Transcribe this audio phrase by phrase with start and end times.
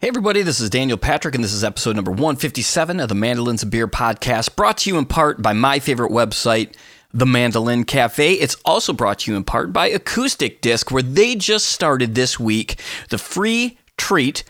[0.00, 3.64] Hey, everybody, this is Daniel Patrick, and this is episode number 157 of the Mandolins
[3.64, 6.76] and Beer podcast, brought to you in part by my favorite website,
[7.12, 8.34] The Mandolin Cafe.
[8.34, 12.38] It's also brought to you in part by Acoustic Disc, where they just started this
[12.38, 14.44] week the free treat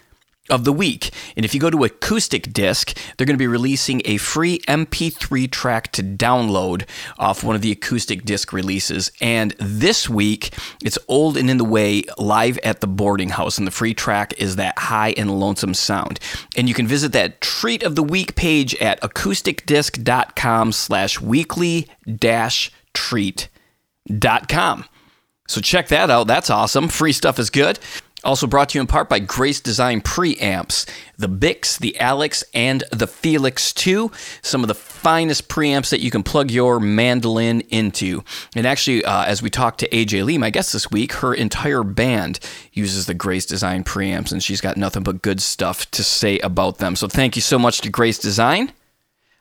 [0.50, 1.11] of the week.
[1.36, 5.50] And if you go to Acoustic Disc, they're going to be releasing a free MP3
[5.50, 9.11] track to download off one of the Acoustic Disc releases.
[9.21, 13.58] And this week, it's Old and in the Way live at the boarding house.
[13.58, 16.21] And the free track is that high and lonesome sound.
[16.57, 22.71] And you can visit that treat of the week page at acousticdisc.com slash weekly dash
[22.94, 24.85] treat.com.
[25.49, 26.26] So check that out.
[26.26, 26.89] That's awesome.
[26.89, 27.79] Free stuff is good.
[28.25, 32.83] Also brought to you in part by Grace Design preamps, the Bix, the Alex, and
[32.91, 34.11] the Felix 2.
[34.42, 38.25] Some of the finest preamps that you can plug your mandolin into.
[38.56, 41.84] And actually, uh, as we talked to AJ Lee, my guest this week, her entire
[41.84, 42.41] band
[42.73, 46.78] uses the Grace Design preamps, and she's got nothing but good stuff to say about
[46.78, 46.97] them.
[46.97, 48.73] So thank you so much to Grace Design.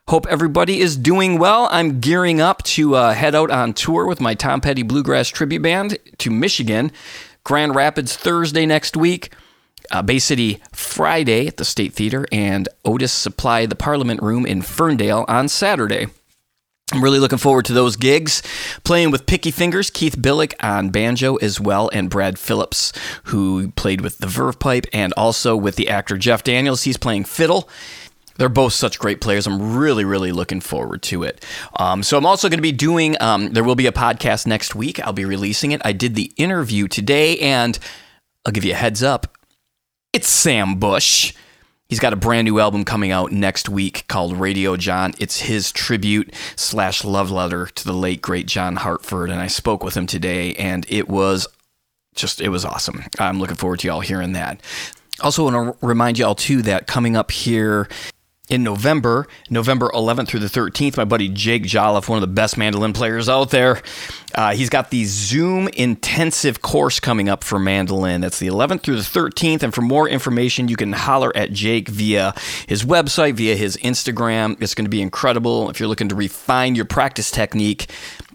[0.10, 1.68] Hope everybody is doing well.
[1.70, 5.62] I'm gearing up to uh, head out on tour with my Tom Petty Bluegrass Tribute
[5.62, 6.94] Band to Michigan.
[7.48, 9.31] Grand Rapids Thursday next week.
[9.90, 14.62] Uh, Bay City Friday at the State Theater, and Otus Supply the Parliament Room in
[14.62, 16.08] Ferndale on Saturday.
[16.92, 18.44] I'm really looking forward to those gigs.
[18.84, 22.92] Playing with Picky Fingers, Keith Billick on banjo as well, and Brad Phillips,
[23.26, 26.84] who played with the Verve Pipe, and also with the actor Jeff Daniels.
[26.84, 27.70] He's playing fiddle.
[28.38, 29.48] They're both such great players.
[29.48, 31.44] I'm really, really looking forward to it.
[31.78, 33.16] Um, so I'm also going to be doing.
[33.20, 35.00] Um, there will be a podcast next week.
[35.00, 35.82] I'll be releasing it.
[35.84, 37.78] I did the interview today, and
[38.46, 39.38] I'll give you a heads up.
[40.14, 41.34] It's Sam Bush.
[41.90, 45.14] He's got a brand new album coming out next week called Radio John.
[45.20, 49.84] It's his tribute slash love letter to the late great John Hartford, and I spoke
[49.84, 51.48] with him today, and it was
[52.14, 53.06] just it was awesome.
[53.20, 54.60] I'm looking forward to y'all hearing that.
[55.22, 57.88] Also, want to remind y'all too that coming up here
[58.50, 62.58] in November, November 11th through the 13th, my buddy Jake Joliff, one of the best
[62.58, 63.82] mandolin players out there,
[64.36, 68.22] uh, he's got the Zoom intensive course coming up for mandolin.
[68.22, 69.64] That's the 11th through the 13th.
[69.64, 72.33] And for more information, you can holler at Jake via
[72.67, 74.61] his website, via his Instagram.
[74.61, 75.70] It's going to be incredible.
[75.70, 77.89] If you're looking to refine your practice technique,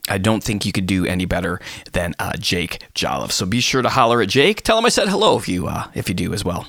[0.08, 1.60] I don't think you could do any better
[1.92, 3.32] than uh, Jake Joliff.
[3.32, 4.62] So be sure to holler at Jake.
[4.62, 6.66] Tell him I said hello if you uh, if you do as well.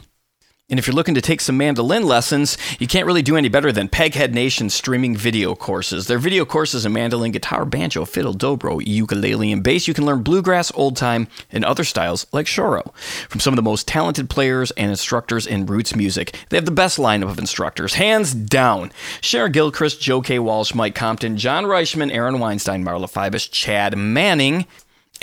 [0.74, 3.72] And if you're looking to take some mandolin lessons, you can't really do any better
[3.72, 6.08] than Peghead Nation streaming video courses.
[6.08, 10.24] Their video courses in mandolin, guitar, banjo, fiddle, dobro, ukulele, and bass, you can learn
[10.24, 12.92] bluegrass, old time, and other styles like choro
[13.30, 16.72] From some of the most talented players and instructors in roots music, they have the
[16.72, 18.92] best lineup of instructors, hands down.
[19.22, 20.40] Sharon Gilchrist, Joe K.
[20.40, 24.66] Walsh, Mike Compton, John Reischman, Aaron Weinstein, Marla Fibish, Chad Manning,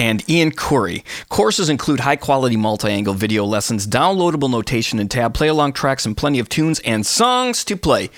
[0.00, 1.04] and Ian Curry.
[1.28, 6.06] Courses include high quality multi angle video lessons, downloadable notation and tab, play along tracks,
[6.06, 8.10] and plenty of tunes and songs to play.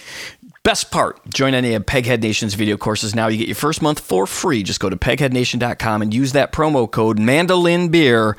[0.63, 3.27] Best part, join any of Peghead Nation's video courses now.
[3.27, 4.63] You get your first month for free.
[4.63, 8.37] Just go to pegheadnation.com and use that promo code MandolinBeer,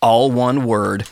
[0.00, 1.06] all one word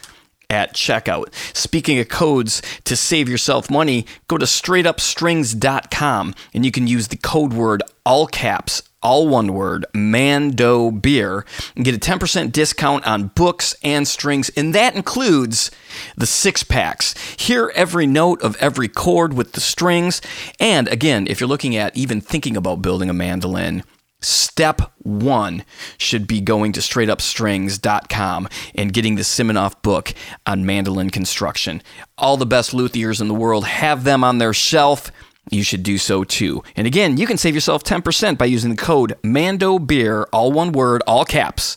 [0.50, 1.32] at checkout.
[1.56, 7.16] Speaking of codes to save yourself money, go to straightupstrings.com and you can use the
[7.16, 11.44] code word all caps all one word, Mando Beer,
[11.76, 15.70] and get a 10% discount on books and strings, and that includes
[16.16, 17.14] the six packs.
[17.36, 20.22] Hear every note of every chord with the strings.
[20.58, 23.84] And again, if you're looking at even thinking about building a mandolin,
[24.24, 25.64] Step one
[25.98, 30.14] should be going to straightupstrings.com and getting the Siminoff book
[30.46, 31.82] on mandolin construction.
[32.18, 35.10] All the best luthiers in the world have them on their shelf
[35.50, 36.62] you should do so too.
[36.74, 40.72] And again, you can save yourself 10% by using the code Mando Beer, all one
[40.72, 41.76] word, all caps,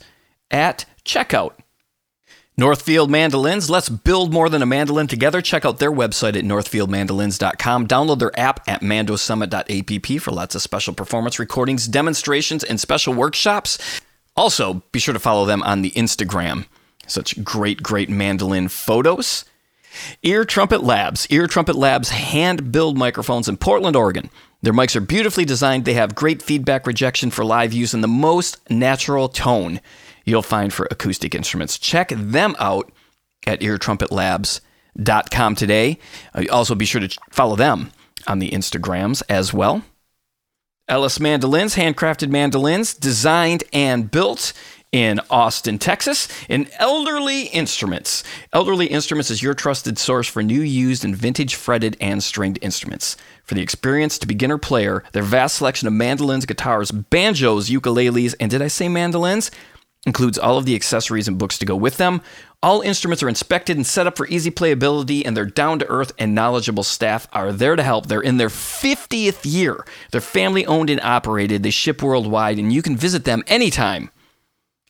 [0.50, 1.53] at checkout.
[2.59, 5.44] Northfield Mandolins, let's build more than a mandolin together.
[5.44, 7.88] Check out their website at northfieldmandolins.com.
[7.88, 13.78] Download their app at mandosummit.app for lots of special performance recordings, demonstrations, and special workshops.
[14.35, 16.66] Also, be sure to follow them on the Instagram.
[17.06, 19.46] Such great, great mandolin photos.
[20.23, 21.28] Ear Trumpet Labs.
[21.29, 24.32] Ear Trumpet Labs hand build microphones in Portland, Oregon.
[24.64, 25.85] Their mics are beautifully designed.
[25.85, 29.79] They have great feedback rejection for live use and the most natural tone
[30.28, 31.79] you'll find for acoustic instruments.
[31.79, 32.91] Check them out
[33.47, 35.97] at eartrumpetlabs.com today.
[36.35, 37.91] Uh, also, be sure to follow them
[38.28, 39.84] on the Instagrams as well.
[40.90, 44.53] Ellis Mandolins, handcrafted mandolins, designed and built
[44.94, 48.23] in Austin, Texas, in Elderly Instruments.
[48.53, 53.18] Elderly Instruments is your trusted source for new, used, and vintage fretted and stringed instruments.
[53.44, 58.62] For the experienced beginner player, their vast selection of mandolins, guitars, banjos, ukuleles, and did
[58.62, 59.52] I say mandolins?
[60.08, 62.22] Includes all of the accessories and books to go with them.
[62.64, 66.14] All instruments are inspected and set up for easy playability, and their down to earth
[66.18, 68.08] and knowledgeable staff are there to help.
[68.08, 69.86] They're in their 50th year.
[70.12, 71.62] They're family owned and operated.
[71.62, 74.09] They ship worldwide, and you can visit them anytime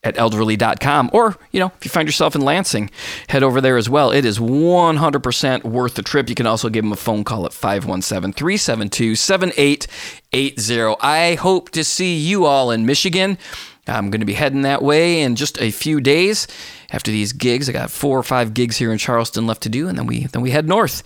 [0.03, 1.09] at elderly.com.
[1.11, 2.89] Or, you know, if you find yourself in Lansing,
[3.27, 4.11] head over there as well.
[4.11, 6.29] It is 100% worth the trip.
[6.29, 10.95] You can also give them a phone call at 517 372 7880.
[11.01, 13.37] I hope to see you all in Michigan.
[13.87, 16.47] I'm going to be heading that way in just a few days
[16.91, 17.69] after these gigs.
[17.69, 20.25] I got four or five gigs here in Charleston left to do, and then we
[20.27, 21.03] then we head north.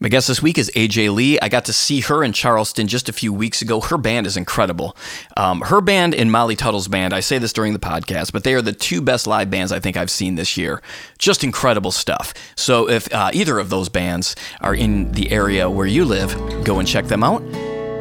[0.00, 1.40] My guest this week is AJ Lee.
[1.40, 3.80] I got to see her in Charleston just a few weeks ago.
[3.80, 4.96] Her band is incredible.
[5.36, 8.54] Um, her band and Molly Tuttle's band, I say this during the podcast, but they
[8.54, 10.82] are the two best live bands I think I've seen this year.
[11.18, 12.32] Just incredible stuff.
[12.54, 16.32] So if uh, either of those bands are in the area where you live,
[16.64, 17.42] go and check them out.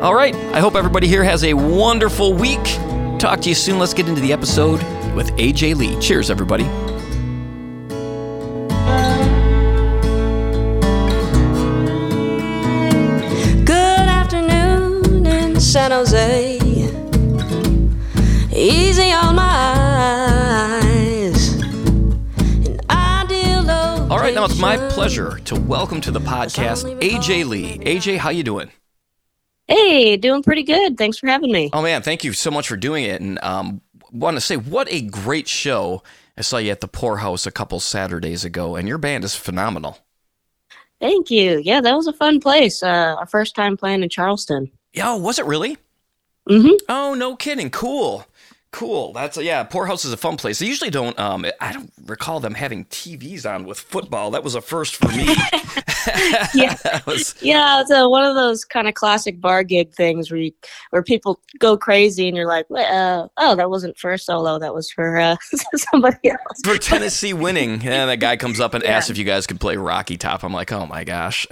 [0.03, 0.35] All right.
[0.53, 3.06] I hope everybody here has a wonderful week.
[3.19, 3.79] Talk to you soon.
[3.79, 4.81] Let's get into the episode
[5.15, 5.99] with AJ Lee.
[5.99, 6.65] Cheers, everybody.
[13.65, 16.57] Good afternoon in San Jose.
[18.55, 21.57] Easy on my eyes.
[24.09, 27.77] All right, now it's my pleasure to welcome to the podcast AJ Lee.
[27.79, 28.71] AJ, how you doing?
[29.67, 30.97] Hey, doing pretty good.
[30.97, 31.69] Thanks for having me.
[31.73, 33.21] Oh man, thank you so much for doing it.
[33.21, 33.81] And um,
[34.11, 36.03] want to say what a great show.
[36.37, 39.35] I saw you at the Pour House a couple Saturdays ago, and your band is
[39.35, 39.97] phenomenal.
[40.99, 41.59] Thank you.
[41.63, 42.81] Yeah, that was a fun place.
[42.81, 44.71] Uh, our first time playing in Charleston.
[44.93, 45.77] Yeah, was it really?
[46.49, 46.75] Mm-hmm.
[46.89, 47.69] Oh, no kidding.
[47.69, 48.25] Cool.
[48.77, 49.12] Cool.
[49.12, 49.63] That's yeah.
[49.63, 50.59] Pour House is a fun place.
[50.59, 51.18] They usually don't.
[51.18, 54.29] Um, I don't recall them having TVs on with football.
[54.29, 55.35] That was a first for me.
[56.53, 56.77] Yeah.
[57.06, 60.51] Was- Yeah, it's a, one of those kind of classic bar gig things where you,
[60.91, 64.57] where people go crazy and you're like, "Wait, uh, oh, that wasn't for a solo.
[64.57, 65.35] That was for uh,
[65.75, 66.62] somebody else.
[66.63, 68.91] for Tennessee winning, and that guy comes up and Yeah.
[68.91, 70.44] asks if you guys could play Rocky Top.
[70.44, 71.45] I'm like, oh my gosh.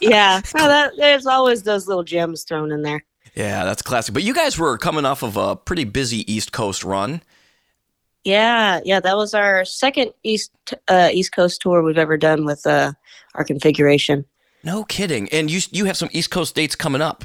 [0.00, 3.04] yeah, no, that, there's always those little gems thrown in there.
[3.34, 4.14] Yeah, that's classic.
[4.14, 7.22] But you guys were coming off of a pretty busy East Coast run.
[8.24, 10.52] Yeah, yeah, that was our second East
[10.88, 12.92] uh, East Coast tour we've ever done with uh,
[13.34, 14.24] our configuration.
[14.64, 15.28] No kidding.
[15.30, 17.24] And you you have some East Coast dates coming up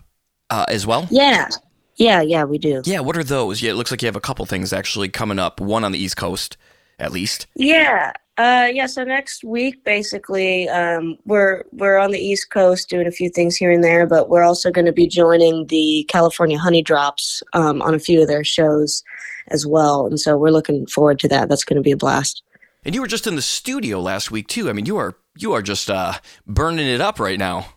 [0.50, 1.07] uh, as well.
[1.12, 1.50] Yeah,
[1.98, 2.81] yeah, yeah, we do.
[2.86, 3.62] Yeah, what are those?
[3.62, 5.60] Yeah, it looks like you have a couple things actually coming up.
[5.60, 6.57] One on the East Coast,
[6.98, 7.48] at least.
[7.56, 8.13] Yeah.
[8.38, 8.86] Uh, yeah.
[8.86, 13.56] So next week, basically, um, we're we're on the East Coast doing a few things
[13.56, 17.81] here and there, but we're also going to be joining the California Honey Drops um,
[17.81, 19.04] on a few of their shows
[19.48, 21.50] as well, and so we're looking forward to that.
[21.50, 22.44] That's going to be a blast.
[22.86, 24.69] And you were just in the studio last week too.
[24.69, 26.13] I mean, you are you are just uh,
[26.45, 27.74] burning it up right now.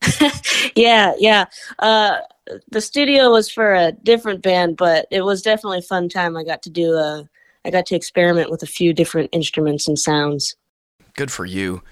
[0.74, 1.46] Yeah, yeah.
[1.80, 2.18] Uh,
[2.70, 6.36] the studio was for a different band, but it was definitely a fun time.
[6.36, 7.28] I got to do a,
[7.68, 10.56] I got to experiment with a few different instruments and sounds.
[11.14, 11.82] Good for you.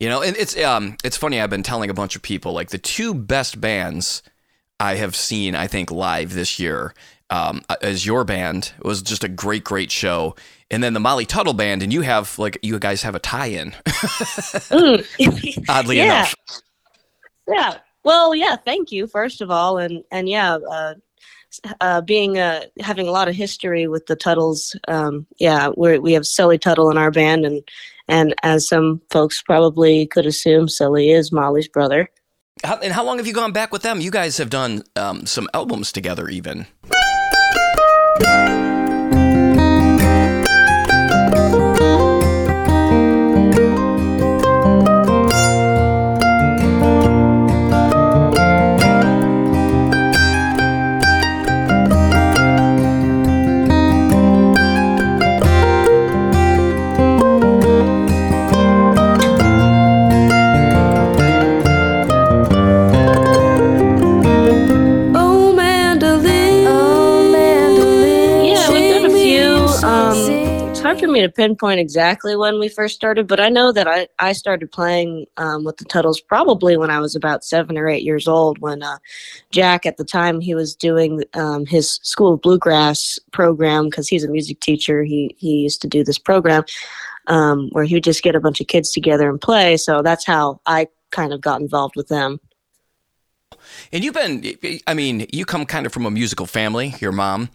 [0.00, 1.38] You know, and it's um it's funny.
[1.40, 4.22] I've been telling a bunch of people like the two best bands
[4.80, 6.94] I have seen, I think, live this year.
[7.30, 10.34] Um, as your band it was just a great, great show,
[10.70, 13.74] and then the Molly Tuttle band, and you have like you guys have a tie-in.
[14.70, 15.64] Mm.
[15.68, 16.04] Oddly Yeah.
[16.04, 16.34] enough,
[17.46, 17.78] Yeah.
[18.04, 18.56] Well, yeah.
[18.56, 20.94] Thank you, first of all, and and yeah, uh,
[21.80, 24.76] uh, being uh, having a lot of history with the Tuttles.
[24.88, 27.62] Um, yeah, we we have Sully Tuttle in our band, and
[28.08, 32.10] and as some folks probably could assume, Sully is Molly's brother.
[32.64, 34.00] how, and how long have you gone back with them?
[34.00, 36.66] You guys have done um, some albums together, even.
[71.18, 74.70] Me to pinpoint exactly when we first started, but I know that I, I started
[74.70, 78.58] playing um, with the Tuttles probably when I was about seven or eight years old.
[78.58, 78.98] When uh,
[79.50, 84.24] Jack, at the time, he was doing um, his School of Bluegrass program because he's
[84.24, 85.02] a music teacher.
[85.02, 86.64] He he used to do this program
[87.26, 89.76] um, where he would just get a bunch of kids together and play.
[89.76, 92.40] So that's how I kind of got involved with them.
[93.92, 94.44] And you've been,
[94.86, 96.94] I mean, you come kind of from a musical family.
[97.00, 97.50] Your mom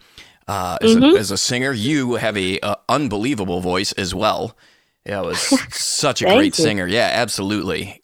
[0.48, 1.14] uh, is, Mhm.
[1.14, 1.72] a, is a singer.
[1.72, 4.56] You have a uh, unbelievable voice as well.
[5.06, 5.40] Yeah, it was
[5.74, 6.64] such a great you.
[6.64, 6.86] singer.
[6.86, 8.02] Yeah, absolutely.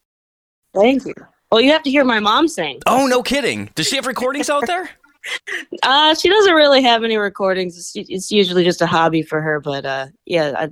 [0.74, 1.14] Thank you.
[1.50, 2.80] Well, you have to hear my mom sing.
[2.86, 3.70] Oh, no kidding.
[3.74, 4.88] Does she have recordings out there?
[5.82, 7.76] Uh, she doesn't really have any recordings.
[7.76, 9.60] It's, it's usually just a hobby for her.
[9.60, 10.68] But uh, yeah, I,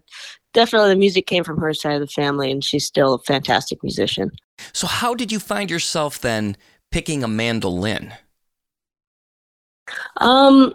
[0.54, 3.82] definitely the music came from her side of the family, and she's still a fantastic
[3.82, 4.30] musician.
[4.72, 6.56] So, how did you find yourself then
[6.90, 8.14] picking a mandolin?
[10.18, 10.75] Um,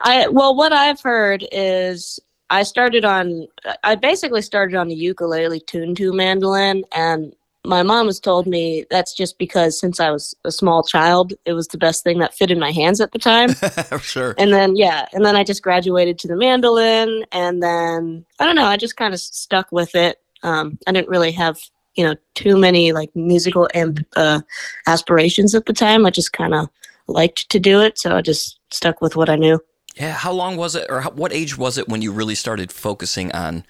[0.00, 3.46] I well, what I've heard is I started on.
[3.82, 8.84] I basically started on the ukulele tuned to mandolin, and my mom has told me
[8.90, 12.34] that's just because since I was a small child, it was the best thing that
[12.34, 13.54] fit in my hands at the time.
[14.00, 14.34] sure.
[14.36, 18.56] and then yeah, and then I just graduated to the mandolin, and then I don't
[18.56, 20.18] know, I just kind of stuck with it.
[20.42, 21.58] Um, I didn't really have
[21.94, 24.40] you know too many like musical amb- uh,
[24.86, 26.04] aspirations at the time.
[26.04, 26.68] I just kind of
[27.08, 29.60] liked to do it, so I just stuck with what I knew.
[29.96, 30.12] Yeah.
[30.12, 33.32] How long was it, or how, what age was it when you really started focusing
[33.32, 33.64] on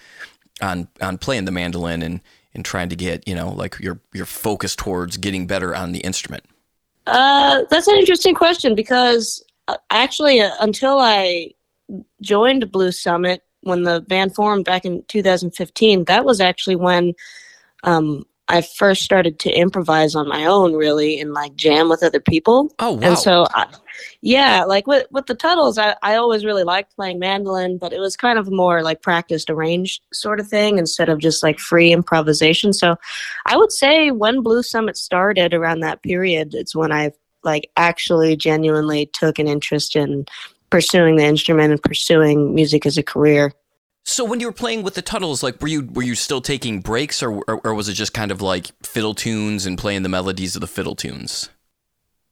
[0.60, 2.20] on on playing the mandolin and
[2.54, 6.00] and trying to get you know like your your focus towards getting better on the
[6.00, 6.44] instrument?
[7.06, 11.50] Uh, that's an interesting question because uh, actually, uh, until I
[12.20, 17.14] joined Blue Summit when the band formed back in 2015, that was actually when
[17.84, 22.20] um, I first started to improvise on my own, really, and like jam with other
[22.20, 22.70] people.
[22.78, 23.00] Oh wow.
[23.00, 23.66] And so, I,
[24.20, 27.98] yeah, like with with the Tuttles, I, I always really liked playing mandolin, but it
[27.98, 31.92] was kind of more like practiced, arranged sort of thing instead of just like free
[31.92, 32.74] improvisation.
[32.74, 32.96] So,
[33.46, 38.36] I would say when Blue Summit started around that period, it's when I like actually
[38.36, 40.26] genuinely took an interest in
[40.68, 43.52] pursuing the instrument and pursuing music as a career.
[44.04, 46.80] So when you were playing with the Tuttles, like were you were you still taking
[46.80, 50.08] breaks, or, or or was it just kind of like fiddle tunes and playing the
[50.08, 51.50] melodies of the fiddle tunes?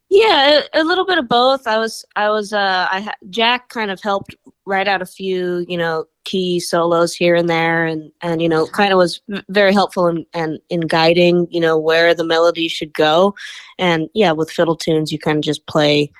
[0.09, 1.65] Yeah, a, a little bit of both.
[1.65, 4.35] I was, I was, uh, I Jack kind of helped
[4.65, 8.67] write out a few, you know, key solos here and there, and and you know,
[8.67, 12.93] kind of was very helpful in and in, guiding, you know, where the melody should
[12.93, 13.33] go.
[13.79, 16.11] And yeah, with fiddle tunes, you kind of just play,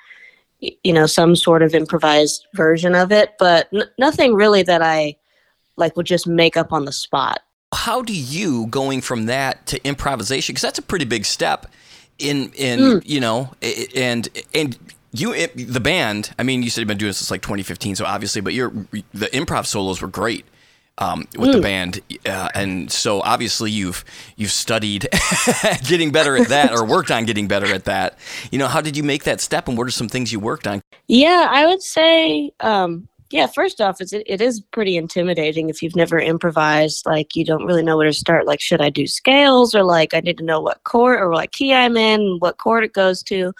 [0.60, 5.16] you know, some sort of improvised version of it, but n- nothing really that I
[5.76, 7.40] like would just make up on the spot.
[7.74, 10.52] How do you going from that to improvisation?
[10.52, 11.66] Because that's a pretty big step
[12.18, 13.02] in in Mm.
[13.04, 13.50] you know
[13.96, 14.78] and and
[15.12, 16.32] you it, the band.
[16.38, 18.70] I mean, you said you've been doing this since like 2015, so obviously, but your
[19.12, 20.44] the improv solos were great.
[20.98, 21.62] Um, with the Mm.
[21.62, 24.04] band, uh, and so obviously you've
[24.36, 25.08] you've studied
[25.88, 28.18] getting better at that, or worked on getting better at that.
[28.50, 30.66] You know, how did you make that step, and what are some things you worked
[30.66, 30.82] on?
[31.08, 35.82] Yeah, I would say, um, yeah, first off, it's, it, it is pretty intimidating if
[35.82, 37.06] you've never improvised.
[37.06, 38.46] Like, you don't really know where to start.
[38.46, 41.52] Like, should I do scales or like I need to know what chord or what
[41.52, 43.52] key I'm in, what chord it goes to.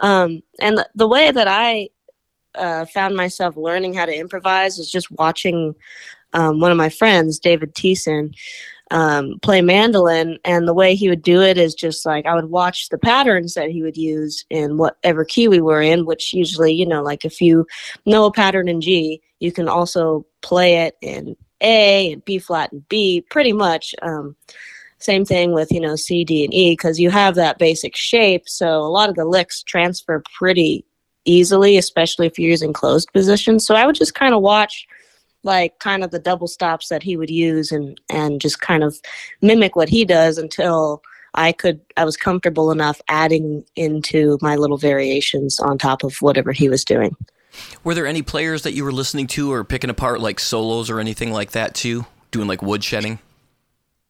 [0.00, 1.88] Um, and the, the way that I
[2.56, 5.74] uh, found myself learning how to improvise is just watching
[6.32, 8.34] um, one of my friends, David Thiessen,
[8.90, 10.38] um, play mandolin.
[10.44, 13.54] And the way he would do it is just like I would watch the patterns
[13.54, 17.24] that he would use in whatever key we were in, which usually, you know, like
[17.24, 17.66] if you
[18.04, 22.72] know a pattern in G, you can also play it in A and B flat
[22.72, 23.94] and B pretty much.
[24.02, 24.36] Um,
[24.98, 28.48] same thing with, you know, C, D, and E, because you have that basic shape.
[28.48, 30.86] So a lot of the licks transfer pretty
[31.26, 33.66] easily, especially if you're using closed positions.
[33.66, 34.86] So I would just kind of watch
[35.46, 39.00] like kind of the double stops that he would use and and just kind of
[39.40, 41.02] mimic what he does until
[41.34, 46.52] I could I was comfortable enough adding into my little variations on top of whatever
[46.52, 47.16] he was doing.
[47.84, 51.00] Were there any players that you were listening to or picking apart like solos or
[51.00, 52.04] anything like that too?
[52.30, 53.18] Doing like woodshedding?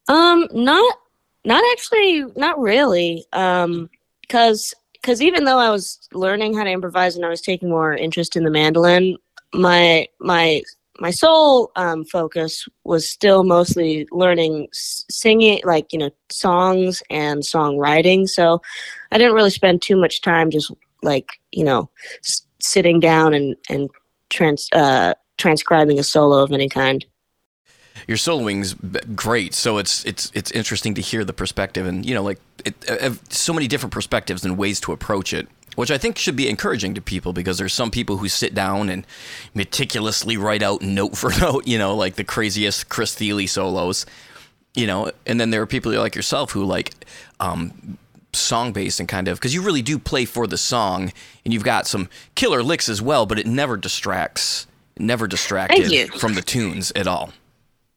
[0.09, 0.99] Um, not,
[1.45, 3.25] not actually, not really.
[3.33, 3.89] Um,
[4.23, 7.95] because because even though I was learning how to improvise and I was taking more
[7.95, 9.17] interest in the mandolin,
[9.55, 10.63] my my
[11.01, 18.29] my sole um, focus was still mostly learning singing, like you know, songs and songwriting.
[18.29, 18.61] So
[19.13, 20.73] I didn't really spend too much time just
[21.03, 21.91] like you know,
[22.25, 23.91] s- sitting down and and
[24.31, 27.05] trans uh, transcribing a solo of any kind.
[28.07, 28.75] your soloing's
[29.15, 32.75] great so it's it's it's interesting to hear the perspective and you know like it,
[32.89, 36.49] uh, so many different perspectives and ways to approach it which i think should be
[36.49, 39.07] encouraging to people because there's some people who sit down and
[39.55, 44.05] meticulously write out note for note you know like the craziest chris Thile solos
[44.75, 46.93] you know and then there are people like yourself who like
[47.41, 47.97] um
[48.33, 51.13] song based and kind of because you really do play for the song
[51.45, 54.67] and you've got some killer licks as well but it never distracts
[54.99, 57.33] never distracted from the tunes at all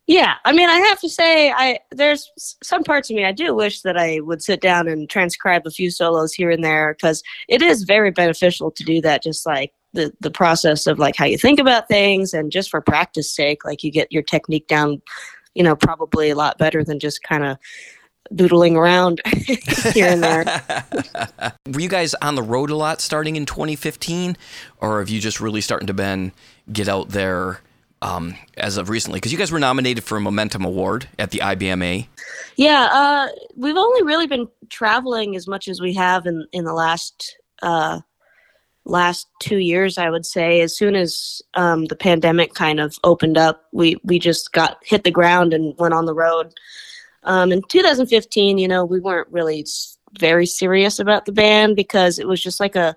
[0.09, 2.31] Yeah, I mean, I have to say, I there's
[2.63, 5.69] some parts of me I do wish that I would sit down and transcribe a
[5.69, 9.21] few solos here and there because it is very beneficial to do that.
[9.21, 12.81] Just like the the process of like how you think about things, and just for
[12.81, 14.99] practice sake, like you get your technique down,
[15.53, 17.59] you know, probably a lot better than just kind of
[18.33, 19.21] doodling around
[19.93, 20.43] here and there.
[21.71, 24.37] Were you guys on the road a lot starting in 2015,
[24.81, 26.31] or have you just really starting to been
[26.71, 27.59] get out there
[28.01, 29.17] um, as of recently?
[29.17, 32.07] Because you guys were nominated for a Momentum Award at the IBMA.
[32.55, 36.73] Yeah, uh, we've only really been traveling as much as we have in in the
[36.73, 38.01] last uh,
[38.85, 39.97] last two years.
[39.97, 44.19] I would say, as soon as um, the pandemic kind of opened up, we we
[44.19, 46.53] just got hit the ground and went on the road.
[47.23, 49.65] Um, in 2015, you know, we weren't really
[50.17, 52.95] very serious about the band because it was just like a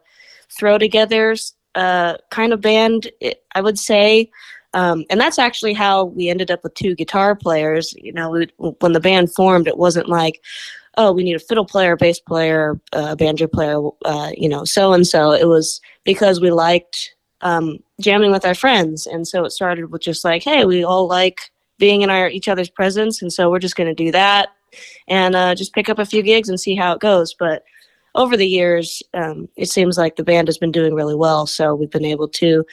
[0.49, 1.35] throw together
[1.75, 3.11] uh, kind of band,
[3.54, 4.30] I would say.
[4.75, 7.95] Um, and that's actually how we ended up with two guitar players.
[7.95, 10.41] You know, when the band formed, it wasn't like,
[10.97, 14.93] oh, we need a fiddle player, bass player, uh, banjo player, uh, you know, so
[14.93, 15.33] and so.
[15.33, 20.02] It was because we liked um, jamming with our friends, and so it started with
[20.02, 23.59] just like, hey, we all like being in our each other's presence, and so we're
[23.59, 24.50] just going to do that
[25.09, 27.35] and uh, just pick up a few gigs and see how it goes.
[27.35, 27.64] But
[28.14, 31.75] over the years, um, it seems like the band has been doing really well, so
[31.75, 32.64] we've been able to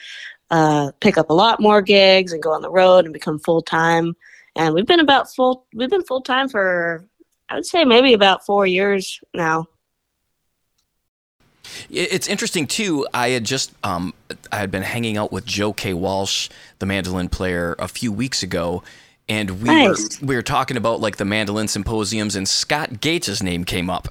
[0.50, 3.62] uh, pick up a lot more gigs and go on the road and become full
[3.62, 4.14] time.
[4.56, 5.66] And we've been about full.
[5.74, 7.04] We've been full time for
[7.48, 9.66] I would say maybe about four years now.
[11.88, 13.06] It's interesting too.
[13.12, 14.14] I had just um,
[14.50, 15.94] I had been hanging out with Joe K.
[15.94, 18.82] Walsh, the mandolin player, a few weeks ago,
[19.28, 20.20] and we Nice.
[20.20, 24.08] were we were talking about like the mandolin symposiums, and Scott Gates' name came up,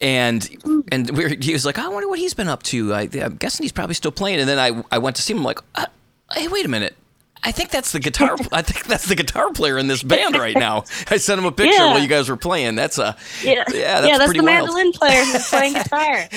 [0.00, 0.48] and
[0.90, 2.92] and we were, he was like, I wonder what he's been up to.
[2.94, 4.40] I, I'm guessing he's probably still playing.
[4.40, 5.38] And then I I went to see him.
[5.38, 5.86] I'm like, uh,
[6.32, 6.96] hey, wait a minute.
[7.42, 8.36] I think that's the guitar.
[8.52, 10.84] I think that's the guitar player in this band right now.
[11.08, 11.92] I sent him a picture Yeah.
[11.92, 12.74] while you guys were playing.
[12.74, 14.66] That's a Yeah, Yeah, that's yeah, that's the wild.
[14.68, 16.28] mandolin player who's playing guitar.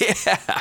[0.00, 0.60] yeah.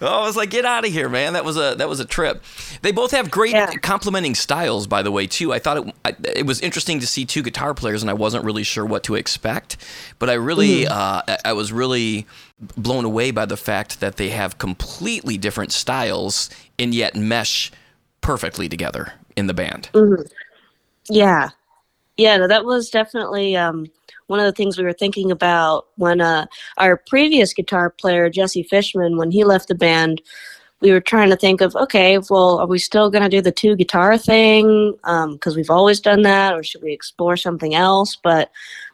[0.00, 1.34] Oh, I was like, get out of here, man.
[1.34, 2.42] That was a that was a trip.
[2.82, 3.70] They both have great Yeah.
[3.82, 5.52] complementing styles, by the way, too.
[5.52, 8.44] I thought it I, it was interesting to see two guitar players, and I wasn't
[8.44, 9.76] really sure what to expect.
[10.18, 12.26] But I really, uh, I- I was really
[12.76, 16.48] blown away by the fact that they have completely different styles
[16.78, 17.70] and yet mesh
[18.20, 19.90] perfectly together in the band.
[21.08, 21.50] Yeah.
[22.16, 23.86] Yeah, no, that was definitely um,
[24.28, 26.46] one of the things we were thinking about when uh,
[26.78, 30.22] our previous guitar player, Jesse Fishman, when he left the band,
[30.80, 33.50] we were trying to think of, okay, well, are we still going to do the
[33.50, 34.92] two guitar thing?
[35.02, 38.16] Because we've always done that, or should we explore something else?
[38.22, 38.50] But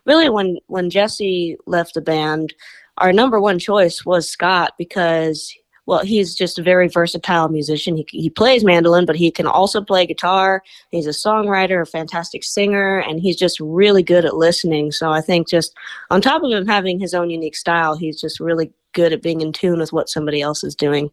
[0.07, 2.55] really, when, when Jesse left the band,
[2.99, 5.55] our number one choice was Scott because
[5.91, 9.83] well he's just a very versatile musician he, he plays mandolin but he can also
[9.83, 14.93] play guitar he's a songwriter a fantastic singer and he's just really good at listening
[14.93, 15.75] so i think just
[16.11, 19.41] on top of him having his own unique style he's just really good at being
[19.41, 21.11] in tune with what somebody else is doing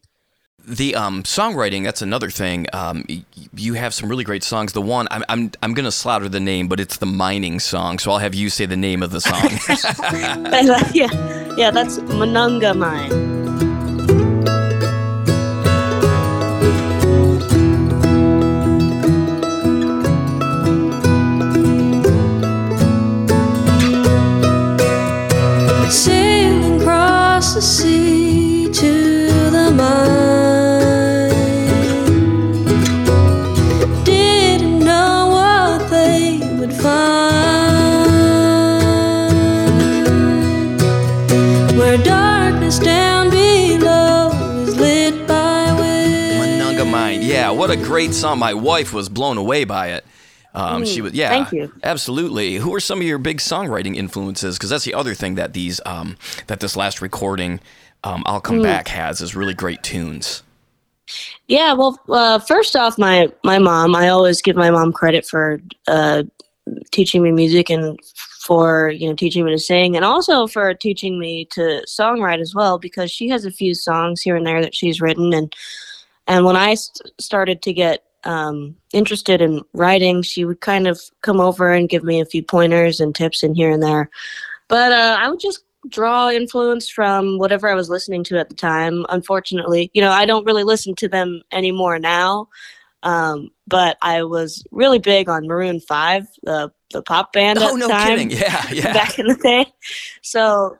[0.65, 2.65] The um, songwriting, that's another thing.
[2.73, 3.05] Um,
[3.55, 4.73] you have some really great songs.
[4.73, 7.99] The one, I'm, I'm, I'm going to slaughter the name, but it's the mining song.
[7.99, 9.47] So I'll have you say the name of the song.
[10.93, 11.07] yeah
[11.55, 13.46] yeah that's Monongah Mine
[25.89, 31.31] Sailing across the sea to the mine.
[34.03, 37.07] Didn't know what they would find.
[41.77, 44.31] Where darkness down below
[44.63, 46.61] is lit by wind.
[46.61, 47.21] Monongah Mine.
[47.21, 48.39] Yeah, what a great song.
[48.39, 50.05] My wife was blown away by it.
[50.53, 51.71] Um, she was, yeah, thank you.
[51.83, 52.55] absolutely.
[52.55, 54.57] Who are some of your big songwriting influences?
[54.57, 57.59] Because that's the other thing that these, um, that this last recording,
[58.03, 60.43] um, "I'll Come Back" has is really great tunes.
[61.47, 63.95] Yeah, well, uh, first off, my my mom.
[63.95, 66.23] I always give my mom credit for uh,
[66.91, 67.99] teaching me music and
[68.41, 72.53] for you know teaching me to sing, and also for teaching me to songwrite as
[72.53, 72.77] well.
[72.77, 75.53] Because she has a few songs here and there that she's written, and
[76.27, 81.01] and when I st- started to get um, interested in writing, she would kind of
[81.21, 84.09] come over and give me a few pointers and tips in here and there.
[84.67, 88.55] But uh, I would just draw influence from whatever I was listening to at the
[88.55, 89.05] time.
[89.09, 92.49] Unfortunately, you know, I don't really listen to them anymore now.
[93.03, 97.73] Um, but I was really big on Maroon Five, the the pop band at Oh,
[97.73, 98.31] the no time kidding.
[98.31, 98.93] Yeah, yeah.
[98.93, 99.65] back in the day.
[100.21, 100.77] So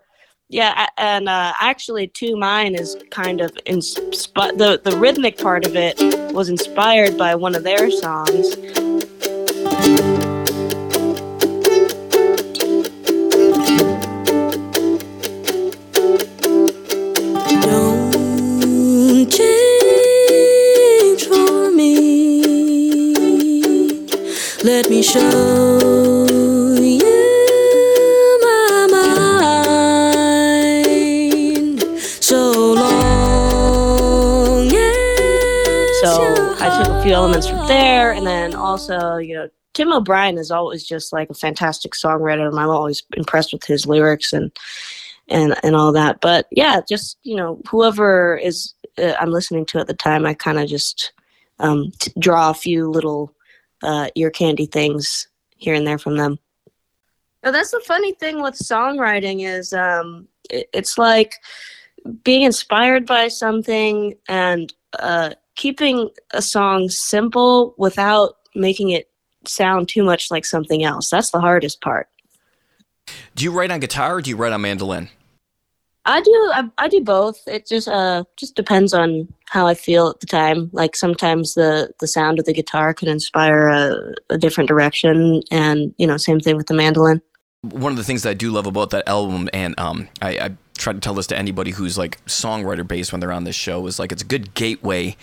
[0.50, 5.76] yeah, and uh, actually, "To Mine" is kind of insp- the the rhythmic part of
[5.76, 5.98] it
[6.34, 8.56] was inspired by one of their songs.
[17.62, 22.44] Don't change for me.
[24.64, 26.47] Let me show
[37.08, 41.30] few elements from there, and then also, you know, Tim O'Brien is always just like
[41.30, 44.52] a fantastic songwriter, and I'm always impressed with his lyrics and
[45.30, 46.20] and and all that.
[46.20, 50.34] But yeah, just you know, whoever is uh, I'm listening to at the time, I
[50.34, 51.14] kind of just
[51.60, 53.34] um, t- draw a few little
[53.84, 56.38] uh, ear candy things here and there from them.
[57.42, 61.36] Now, that's the funny thing with songwriting is um, it, it's like
[62.24, 69.10] being inspired by something and uh, keeping a song simple without making it
[69.46, 71.10] sound too much like something else.
[71.10, 72.08] That's the hardest part.
[73.36, 75.10] Do you write on guitar or do you write on mandolin?
[76.06, 76.52] I do.
[76.54, 77.46] I, I do both.
[77.48, 80.70] It just uh just depends on how I feel at the time.
[80.72, 85.94] Like sometimes the the sound of the guitar can inspire a, a different direction, and
[85.98, 87.22] you know, same thing with the mandolin.
[87.62, 90.58] One of the things that I do love about that album, and um, I, I
[90.78, 93.86] try to tell this to anybody who's like songwriter based when they're on this show,
[93.86, 95.18] is like it's a good gateway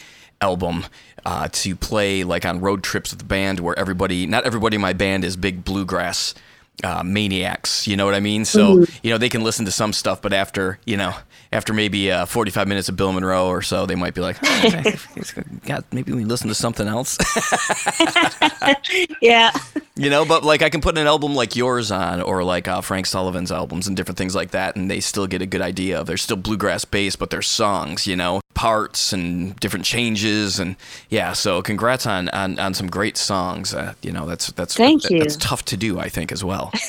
[0.45, 0.85] album
[1.25, 4.81] uh, to play like on road trips with the band where everybody, not everybody in
[4.83, 6.35] my band is big bluegrass
[6.83, 7.87] uh, maniacs.
[7.89, 8.45] You know what I mean?
[8.45, 8.91] So Mhm.
[9.03, 11.13] you know they can listen to some stuff, but after you know
[11.53, 14.93] after maybe uh, 45 minutes of Bill Monroe or so, they might be like, oh,
[15.67, 17.17] God, maybe we listen to something else.
[19.23, 19.53] yeah.
[19.97, 22.81] you know, but like I can put an album like yours on, or like uh,
[22.81, 26.01] Frank Sullivan's albums and different things like that, and they still get a good idea
[26.01, 26.07] of.
[26.07, 28.07] They're still bluegrass based, but they're songs.
[28.07, 30.77] You know, parts and different changes, and
[31.11, 31.33] yeah.
[31.33, 33.75] So congrats on on, on some great songs.
[33.75, 35.19] Uh, you know, that's that's Thank that- you.
[35.19, 36.73] That's tough to do, I think, as well.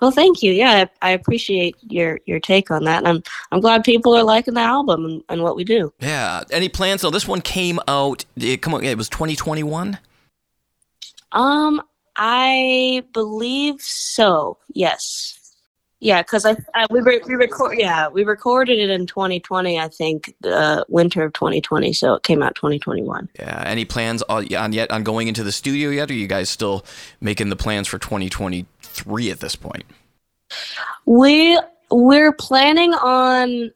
[0.00, 0.50] Well, thank you.
[0.50, 4.24] Yeah, I, I appreciate your your take on that, and I'm I'm glad people are
[4.24, 5.92] liking the album and, and what we do.
[6.00, 6.42] Yeah.
[6.50, 7.02] Any plans?
[7.02, 8.24] So this one came out.
[8.36, 8.82] It come out.
[8.82, 9.98] It was 2021.
[11.30, 11.80] Um,
[12.16, 14.58] I believe so.
[14.72, 15.38] Yes.
[16.02, 19.86] Yeah, because I, I we re- we record yeah we recorded it in 2020 I
[19.86, 23.28] think uh, winter of 2020 so it came out 2021.
[23.38, 23.62] Yeah.
[23.64, 26.10] Any plans on on yet on going into the studio yet?
[26.10, 26.84] Or are you guys still
[27.20, 29.84] making the plans for 2023 at this point?
[31.06, 31.60] We
[31.92, 33.70] we're planning on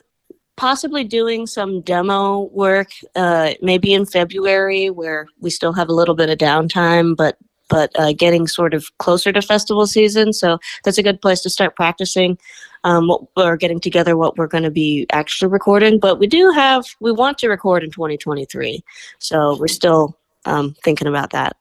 [0.57, 6.17] possibly doing some demo work uh, maybe in February where we still have a little
[6.17, 10.99] bit of downtime but but uh, getting sort of closer to festival season so that's
[10.99, 12.39] a good place to start practicing
[12.85, 16.51] um, what, or getting together what we're going to be actually recording but we do
[16.51, 18.83] have we want to record in 2023
[19.19, 21.57] so we're still um, thinking about that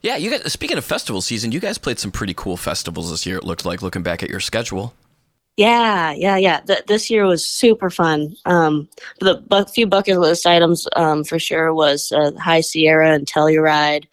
[0.00, 0.52] Yeah, you guys.
[0.52, 3.36] Speaking of festival season, you guys played some pretty cool festivals this year.
[3.36, 4.94] It looked like looking back at your schedule.
[5.56, 6.60] Yeah, yeah, yeah.
[6.60, 8.34] Th- this year was super fun.
[8.46, 8.88] Um,
[9.20, 14.06] the bu- few bucket list items um, for sure was uh, High Sierra and Telluride,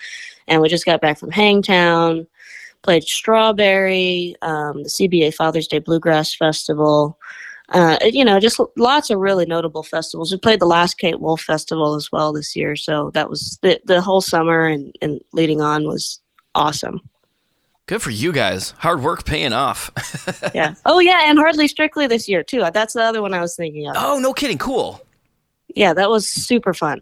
[0.49, 2.27] and we just got back from Hangtown.
[2.81, 7.17] Played Strawberry, um, the CBA Father's Day Bluegrass Festival.
[7.69, 10.31] Uh, you know, just lots of really notable festivals.
[10.31, 13.79] We played the last Kate Wolf Festival as well this year, so that was the
[13.85, 16.19] the whole summer and, and leading on was
[16.55, 17.01] awesome.
[17.85, 18.71] Good for you guys.
[18.77, 19.91] Hard work paying off.
[20.55, 20.75] yeah.
[20.85, 22.63] Oh yeah, and Hardly Strictly this year too.
[22.73, 23.95] That's the other one I was thinking of.
[23.97, 24.57] oh, no kidding.
[24.57, 25.01] Cool.
[25.75, 27.01] Yeah, that was super fun.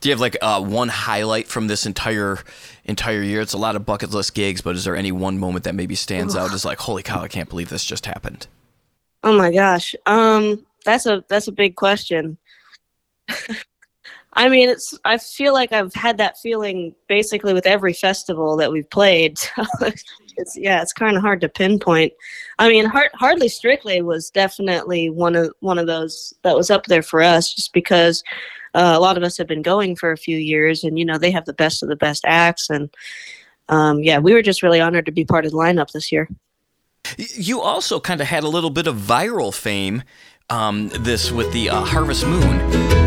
[0.00, 2.38] Do you have like uh, one highlight from this entire
[2.84, 3.40] entire year?
[3.40, 5.94] It's a lot of bucket list gigs, but is there any one moment that maybe
[5.94, 8.46] stands out as like, holy cow, I can't believe this just happened?
[9.22, 9.94] Oh my gosh.
[10.06, 12.38] Um that's a that's a big question.
[14.36, 18.70] I mean, it's I feel like I've had that feeling basically with every festival that
[18.70, 19.38] we've played.
[20.38, 22.12] It's yeah, it's kind of hard to pinpoint.
[22.58, 26.84] I mean, Hard, Hardly Strictly was definitely one of one of those that was up
[26.86, 28.22] there for us just because
[28.74, 31.16] uh, a lot of us have been going for a few years and you know,
[31.16, 32.90] they have the best of the best acts and
[33.70, 36.28] um, yeah, we were just really honored to be part of the lineup this year.
[37.16, 40.02] You also kind of had a little bit of viral fame.
[40.48, 43.05] Um, this with the uh, Harvest Moon.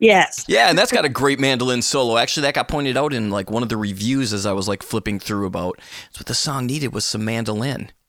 [0.00, 0.46] Yes.
[0.48, 2.16] Yeah, and that's got a great mandolin solo.
[2.16, 4.82] Actually, that got pointed out in like one of the reviews as I was like
[4.82, 5.78] flipping through about.
[6.16, 7.92] What the song needed was some mandolin.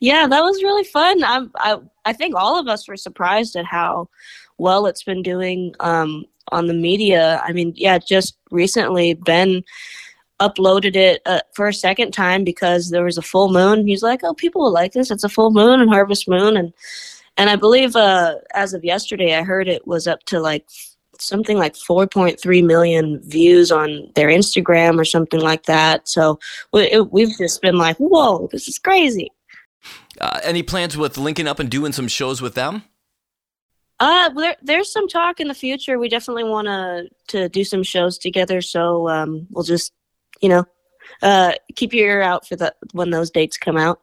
[0.00, 1.22] yeah, that was really fun.
[1.22, 4.08] I'm, I I think all of us were surprised at how
[4.56, 7.42] well it's been doing um, on the media.
[7.44, 9.62] I mean, yeah, just recently Ben
[10.40, 13.86] uploaded it uh, for a second time because there was a full moon.
[13.86, 15.10] He's like, "Oh, people will like this.
[15.10, 16.72] It's a full moon and harvest moon." And
[17.38, 20.68] and I believe uh, as of yesterday, I heard it was up to like
[21.20, 26.08] something like 4.3 million views on their Instagram or something like that.
[26.08, 26.38] So
[26.72, 29.30] we, it, we've just been like, "Whoa, this is crazy."
[30.20, 32.82] Uh, any plans with linking up and doing some shows with them?
[34.00, 35.98] Uh, there, there's some talk in the future.
[35.98, 38.60] We definitely want to to do some shows together.
[38.60, 39.92] So um, we'll just,
[40.40, 40.64] you know,
[41.22, 44.00] uh, keep your ear out for the when those dates come out.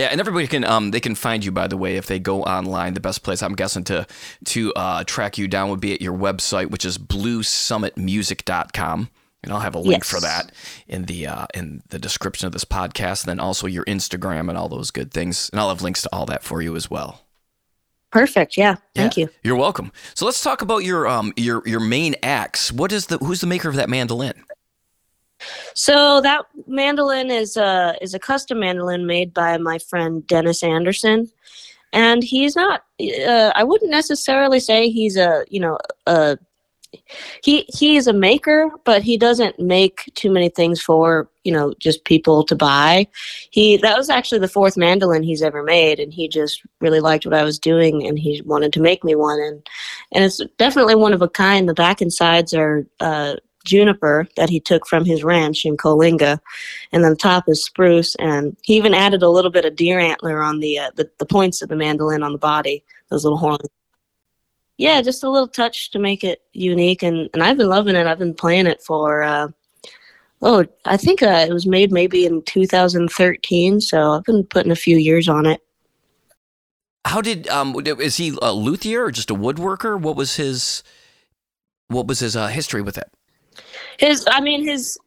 [0.00, 2.42] Yeah, and everybody can um they can find you by the way if they go
[2.42, 2.94] online.
[2.94, 4.06] The best place I'm guessing to
[4.46, 9.10] to uh, track you down would be at your website, which is bluesummitmusic.com.
[9.42, 10.10] And I'll have a link Yes.
[10.10, 10.52] for that
[10.88, 14.56] in the uh, in the description of this podcast, and then also your Instagram and
[14.56, 15.50] all those good things.
[15.52, 17.20] And I'll have links to all that for you as well.
[18.10, 18.56] Perfect.
[18.56, 18.76] Yeah.
[18.94, 19.30] Thank Yeah, you.
[19.42, 19.92] You're welcome.
[20.14, 22.72] So let's talk about your um your your main axe.
[22.72, 24.44] What is the who's the maker of that mandolin?
[25.74, 31.30] So that mandolin is a is a custom mandolin made by my friend Dennis Anderson,
[31.92, 32.84] and he's not.
[33.00, 36.38] Uh, I wouldn't necessarily say he's a you know a
[37.42, 41.72] he he is a maker, but he doesn't make too many things for you know
[41.78, 43.06] just people to buy.
[43.50, 47.24] He that was actually the fourth mandolin he's ever made, and he just really liked
[47.24, 49.66] what I was doing, and he wanted to make me one, and
[50.12, 51.68] and it's definitely one of a kind.
[51.68, 52.86] The back and sides are.
[52.98, 56.38] Uh, juniper that he took from his ranch in Coalinga,
[56.92, 58.14] and then the top is spruce.
[58.16, 61.26] And he even added a little bit of deer antler on the uh, the, the
[61.26, 63.68] points of the mandolin on the body, those little horns.
[64.76, 68.06] Yeah, just a little touch to make it unique, and and I've been loving it.
[68.06, 69.22] I've been playing it for.
[69.22, 69.48] Uh,
[70.42, 74.76] Oh, I think uh, it was made maybe in 2013, so I've been putting a
[74.76, 75.60] few years on it.
[77.06, 80.00] How did um is he a luthier or just a woodworker?
[80.00, 80.82] What was his
[81.88, 83.10] what was his uh, history with it?
[84.00, 84.98] His, I mean, his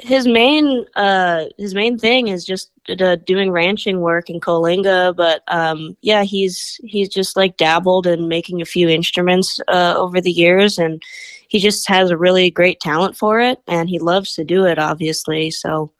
[0.00, 5.42] his main uh his main thing is just uh, doing ranching work in Coalinga, but
[5.48, 10.30] um yeah, he's he's just like dabbled in making a few instruments uh, over the
[10.30, 11.02] years, and
[11.48, 14.78] he just has a really great talent for it, and he loves to do it,
[14.78, 15.50] obviously.
[15.50, 15.90] So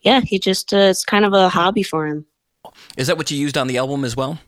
[0.00, 2.26] yeah, he just uh, it's kind of a hobby for him.
[2.96, 4.40] Is that what you used on the album as well?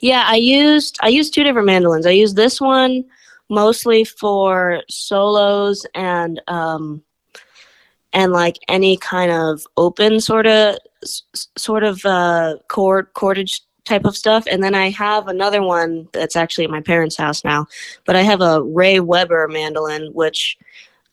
[0.00, 2.06] Yeah, I used I used two different mandolins.
[2.06, 3.04] I used this one
[3.48, 7.02] mostly for solos and um
[8.12, 14.16] and like any kind of open sort of sort of uh chord cordage type of
[14.16, 17.66] stuff and then I have another one that's actually at my parents' house now.
[18.04, 20.58] But I have a Ray Webber mandolin which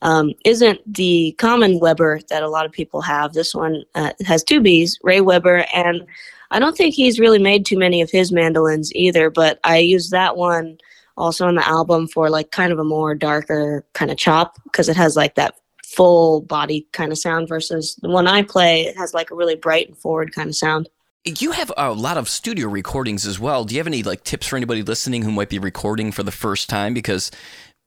[0.03, 3.33] um, isn't the common Weber that a lot of people have.
[3.33, 6.05] This one uh, has two B's, Ray Webber, and
[6.51, 10.09] I don't think he's really made too many of his mandolins either, but I use
[10.09, 10.77] that one
[11.17, 14.89] also on the album for like kind of a more darker kind of chop because
[14.89, 18.97] it has like that full body kind of sound versus the one I play, it
[18.97, 20.89] has like a really bright and forward kind of sound.
[21.25, 23.63] You have a lot of studio recordings as well.
[23.63, 26.31] Do you have any like tips for anybody listening who might be recording for the
[26.31, 26.93] first time?
[26.93, 27.31] Because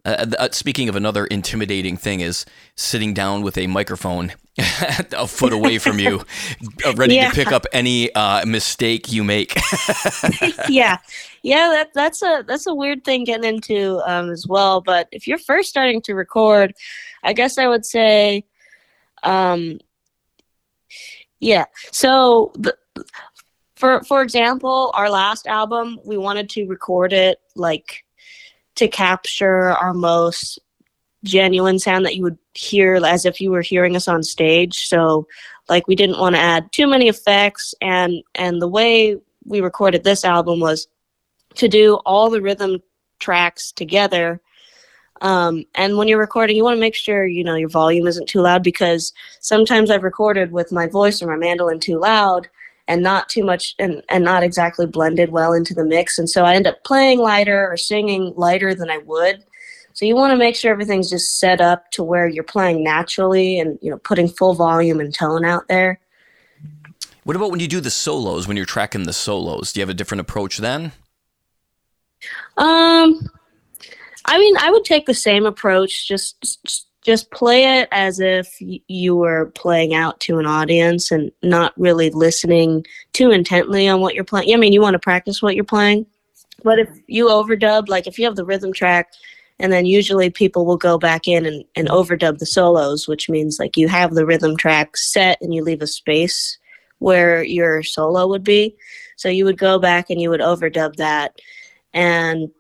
[0.07, 4.33] uh, uh, speaking of another intimidating thing is sitting down with a microphone
[5.13, 6.25] a foot away from you,
[6.87, 7.29] uh, ready Yeah.
[7.29, 9.59] to pick up any uh, mistake you make.
[10.69, 10.99] yeah.
[11.47, 14.81] Yeah, that that's a that's a weird thing getting into um, as well.
[14.81, 16.75] But if you're first starting to record,
[17.23, 18.45] I guess I would say
[19.23, 19.79] um
[21.39, 21.67] yeah.
[21.93, 22.77] So the,
[23.77, 28.05] for for example, our last album, we wanted to record it like
[28.75, 30.59] to capture our most
[31.23, 34.89] genuine sound that you would hear as if you were hearing us on stage.
[34.89, 35.29] So
[35.69, 40.03] like we didn't want to add too many effects and and the way we recorded
[40.03, 40.89] this album was
[41.57, 42.83] to do all the rhythm
[43.19, 44.41] tracks together
[45.23, 48.29] um, and when you're recording you want to make sure you know your volume isn't
[48.29, 52.49] too loud because sometimes i've recorded with my voice or my mandolin too loud
[52.89, 56.45] and not too much and, and not exactly blended well into the mix and so
[56.45, 59.45] i end up playing lighter or singing lighter than i would
[59.95, 63.59] so you want to make sure everything's just set up to where you're playing naturally
[63.59, 65.99] and you know putting full volume and tone out there
[67.27, 68.47] what about when you do the solos?
[68.47, 70.93] When you're tracking the solos, do you have a different approach then?
[72.57, 73.29] Um,
[74.25, 76.09] I mean, I would take the same approach.
[76.09, 76.41] Just,
[77.05, 82.11] just, play it as if you were playing out to an audience and not really
[82.11, 84.53] listening too intently on what you're playing.
[84.53, 86.05] I mean, you want to practice what you're playing,
[86.65, 89.13] but if you overdub, like if you have the rhythm track,
[89.59, 93.59] and then usually people will go back in and, and overdub the solos, which means
[93.59, 96.59] like you have the rhythm track set and you leave a space
[96.99, 98.77] where your solo would be.
[99.17, 101.41] So you would go back and you would overdub that
[101.97, 102.51] and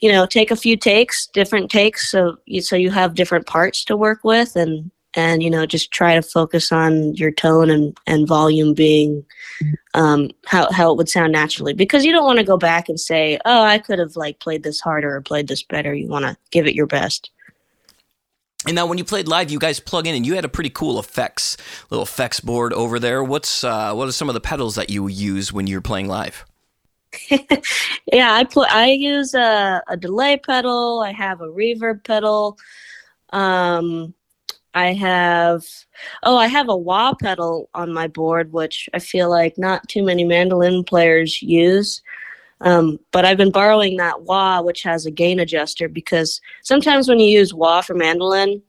[0.00, 3.84] you know take a few takes different takes so you so you have different parts
[3.84, 7.96] to work with and and you know just try to focus on your tone and,
[8.06, 9.24] and volume being
[9.94, 12.98] um, how, how it would sound naturally because you don't want to go back and
[12.98, 16.24] say oh i could have like played this harder or played this better you want
[16.24, 17.30] to give it your best
[18.66, 20.68] and now, when you played live, you guys plug in, and you had a pretty
[20.68, 21.56] cool effects,
[21.88, 23.24] little effects board over there.
[23.24, 26.44] What's uh, what are some of the pedals that you use when you're playing live?
[28.12, 31.02] yeah, I put I use a, a delay pedal.
[31.04, 32.58] I have a reverb pedal.
[33.32, 34.14] Um,
[34.74, 35.64] I have
[36.22, 40.04] oh, I have a wah pedal on my board, which I feel like not too
[40.04, 42.02] many mandolin players use.
[42.62, 47.18] Um, but I've been borrowing that wah, which has a gain adjuster, because sometimes when
[47.18, 48.62] you use wah for mandolin,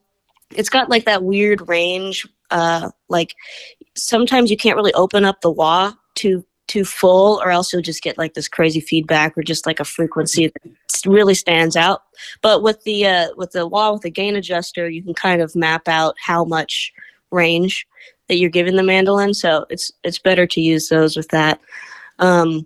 [0.51, 2.27] it's got like that weird range.
[2.49, 3.35] Uh, like
[3.95, 8.01] sometimes you can't really open up the wah too too full, or else you'll just
[8.01, 12.03] get like this crazy feedback or just like a frequency that really stands out.
[12.41, 15.53] But with the uh, with the wah with the gain adjuster, you can kind of
[15.53, 16.93] map out how much
[17.29, 17.85] range
[18.29, 19.33] that you're giving the mandolin.
[19.33, 21.59] So it's it's better to use those with that.
[22.19, 22.65] Um,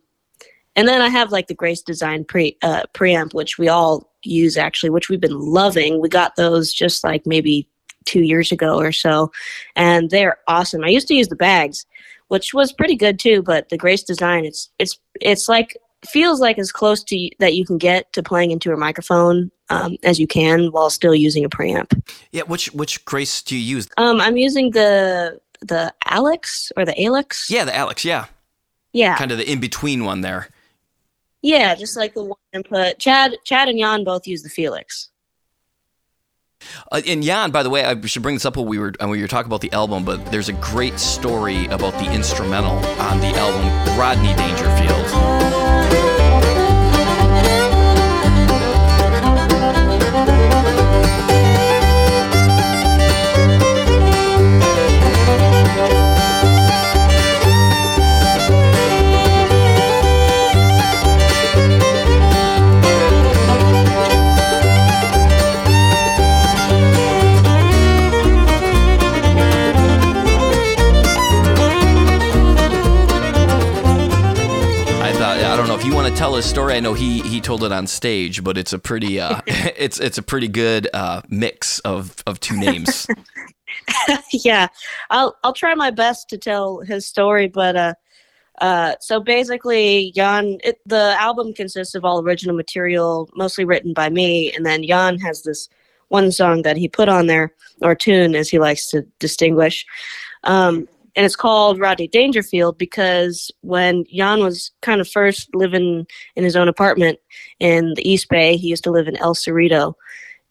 [0.75, 4.55] and then I have like the Grace Design pre uh, preamp, which we all use
[4.55, 5.99] actually, which we've been loving.
[5.99, 7.67] We got those just like maybe
[8.05, 9.31] two years ago or so,
[9.75, 10.83] and they're awesome.
[10.83, 11.87] I used to use the Baggs,
[12.27, 16.57] which was pretty good too, but the Grace Design, it's it's it's like feels like
[16.57, 20.27] as close to that you can get to playing into a microphone um, as you
[20.27, 21.99] can while still using a preamp.
[22.31, 23.87] Yeah, which which Grace do you use?
[23.97, 27.49] Um, I'm using the the ALiX or the ALiX.
[27.49, 28.03] Yeah, the ALiX.
[28.05, 28.25] Yeah.
[28.93, 29.17] Yeah.
[29.17, 30.49] Kind of the in between one there.
[31.41, 32.97] Yeah, just like the one input.
[32.97, 35.09] Chad, Chad, and Jan both use the Felix.
[36.91, 39.09] Uh, and Jan, by the way, I should bring this up when we were when
[39.09, 43.19] we were talking about the album, but there's a great story about the instrumental on
[43.19, 45.44] the album, Rodney Dangerfield.
[76.35, 76.73] Tell his story.
[76.73, 80.17] I know he he told it on stage, but it's a pretty uh, it's it's
[80.17, 83.07] a pretty good uh, mix of of two names.
[84.33, 84.67] yeah,
[85.09, 87.93] I'll I'll try my best to tell his story, but uh,
[88.59, 94.09] uh, so basically, Jan, it, the album consists of all original material, mostly written by
[94.09, 95.69] me, and then Jan has this
[96.09, 99.85] one song that he put on there, or tune, as he likes to distinguish.
[100.43, 106.43] Um, and it's called Rodney Dangerfield because when Jan was kind of first living in
[106.43, 107.19] his own apartment
[107.59, 109.93] in the East Bay, he used to live in El Cerrito,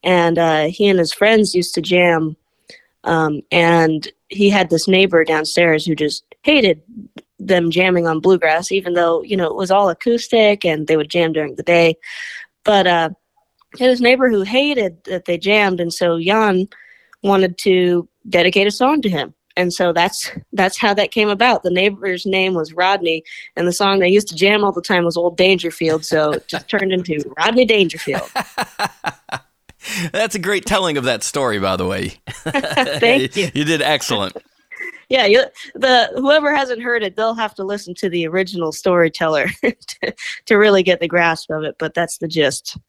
[0.03, 2.35] and uh, he and his friends used to jam.
[3.03, 6.81] Um, and he had this neighbor downstairs who just hated
[7.37, 11.11] them jamming on bluegrass, even though you know it was all acoustic and they would
[11.11, 11.95] jam during the day.
[12.63, 13.09] But uh,
[13.77, 16.67] this neighbor who hated that they jammed, and so Jan
[17.21, 21.63] wanted to dedicate a song to him and so that's that's how that came about.
[21.63, 23.23] The neighbor's name was Rodney,
[23.55, 26.05] and the song they used to jam all the time was Old Dangerfield.
[26.05, 28.29] So it just turned into Rodney Dangerfield.
[30.11, 32.13] That's a great telling of that story, by the way.
[32.27, 33.49] Thank you.
[33.53, 34.35] You did excellent.
[35.09, 35.43] Yeah, you,
[35.75, 40.15] the whoever hasn't heard it, they'll have to listen to the original storyteller to,
[40.45, 41.75] to really get the grasp of it.
[41.77, 42.79] But that's the gist.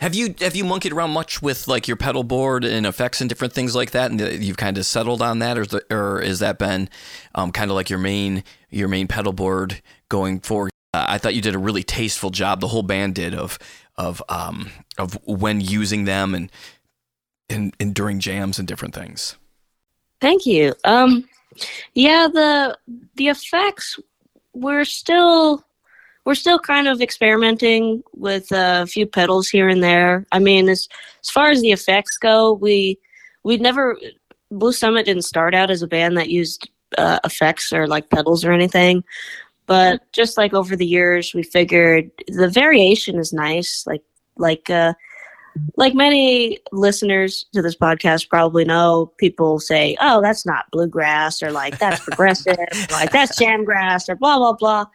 [0.00, 3.28] Have you have you monkeyed around much with like your pedal board and effects and
[3.28, 6.20] different things like that, and you've kind of settled on that, or is the, or
[6.20, 6.88] is that been
[7.34, 10.70] um, kind of like your main your main pedal board going forward?
[10.94, 12.60] Uh, I thought you did a really tasteful job.
[12.60, 13.58] The whole band did of
[13.96, 16.50] of um, of when using them and
[17.48, 19.36] and, and during jams and different things.
[20.20, 20.74] Thank you.
[20.84, 21.28] Um,
[21.94, 22.78] yeah, the
[23.16, 23.98] the effects
[24.54, 25.65] we're still
[26.26, 30.26] we're still kind of experimenting with a few pedals here and there.
[30.32, 30.88] I mean, as
[31.22, 32.98] as far as the effects go, we
[33.44, 33.96] we never
[34.50, 38.44] Blue Summit didn't start out as a band that used uh, effects or like pedals
[38.44, 39.04] or anything.
[39.66, 43.84] But just like over the years, we figured the variation is nice.
[43.86, 44.02] Like
[44.36, 44.94] like uh,
[45.76, 51.52] like many listeners to this podcast probably know, people say, "Oh, that's not bluegrass," or
[51.52, 54.86] like that's progressive, or, like that's jamgrass, or blah blah blah.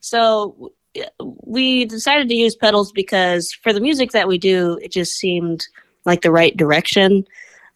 [0.00, 0.72] So
[1.44, 5.66] we decided to use pedals because for the music that we do, it just seemed
[6.04, 7.26] like the right direction.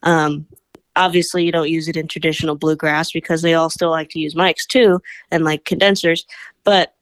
[0.03, 0.47] Um,
[0.97, 4.35] obviously, you don't use it in traditional bluegrass because they all still like to use
[4.35, 5.01] mics too
[5.31, 6.27] and like condensers.
[6.65, 6.95] But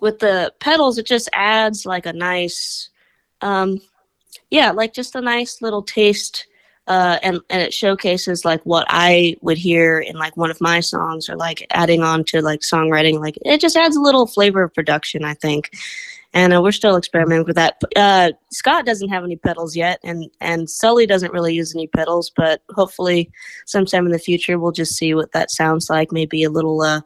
[0.00, 2.90] with the pedals, it just adds like a nice,
[3.40, 3.80] um,
[4.50, 6.46] yeah, like just a nice little taste
[6.88, 10.80] uh, and and it showcases like what I would hear in like one of my
[10.80, 13.20] songs, or like adding on to like songwriting.
[13.20, 15.70] Like it just adds a little flavor of production, I think.
[16.32, 17.80] And uh, we're still experimenting with that.
[17.96, 22.30] Uh, Scott doesn't have any pedals yet, and and Sully doesn't really use any pedals.
[22.36, 23.30] But hopefully,
[23.64, 26.12] sometime in the future, we'll just see what that sounds like.
[26.12, 27.00] Maybe a little, uh,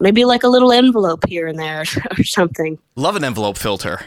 [0.00, 1.84] maybe like a little envelope here and there
[2.18, 2.78] or something.
[2.96, 4.00] Love an envelope filter.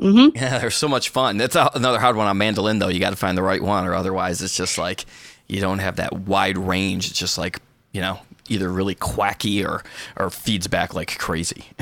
[0.00, 0.36] Mm-hmm.
[0.36, 1.36] Yeah, they're so much fun.
[1.36, 2.88] That's a, another hard one on mandolin, though.
[2.88, 5.04] You got to find the right one, or otherwise, it's just like
[5.48, 7.10] you don't have that wide range.
[7.10, 7.60] It's just like
[7.94, 8.18] you know,
[8.48, 9.82] either really quacky or
[10.16, 11.64] or feeds back like crazy.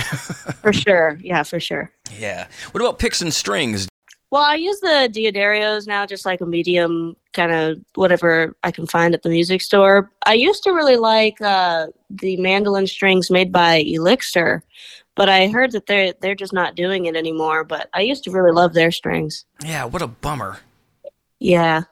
[0.61, 1.91] for sure, yeah, for sure.
[2.17, 2.47] Yeah.
[2.71, 3.89] What about picks and strings?
[4.31, 8.87] Well, I use the D'Addarios now, just like a medium kind of whatever I can
[8.87, 10.11] find at the music store.
[10.25, 14.63] I used to really like uh, the mandolin strings made by Elixir,
[15.15, 17.65] but I heard that they're they're just not doing it anymore.
[17.65, 19.45] But I used to really love their strings.
[19.65, 20.59] Yeah, what a bummer.
[21.39, 21.83] Yeah,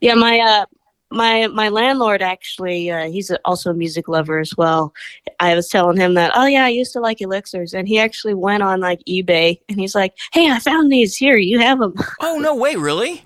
[0.00, 0.14] yeah.
[0.14, 0.66] My uh,
[1.10, 4.92] my my landlord actually, uh, he's also a music lover as well.
[5.40, 8.34] I was telling him that, oh yeah, I used to like elixirs, and he actually
[8.34, 11.36] went on like eBay and he's like, hey, I found these here.
[11.36, 11.94] You have them?
[12.20, 13.24] Oh no way, really?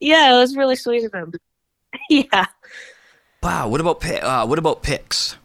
[0.00, 1.32] yeah, it was really sweet of him.
[2.10, 2.46] yeah.
[3.42, 3.68] Wow.
[3.68, 5.36] What about uh, what about picks?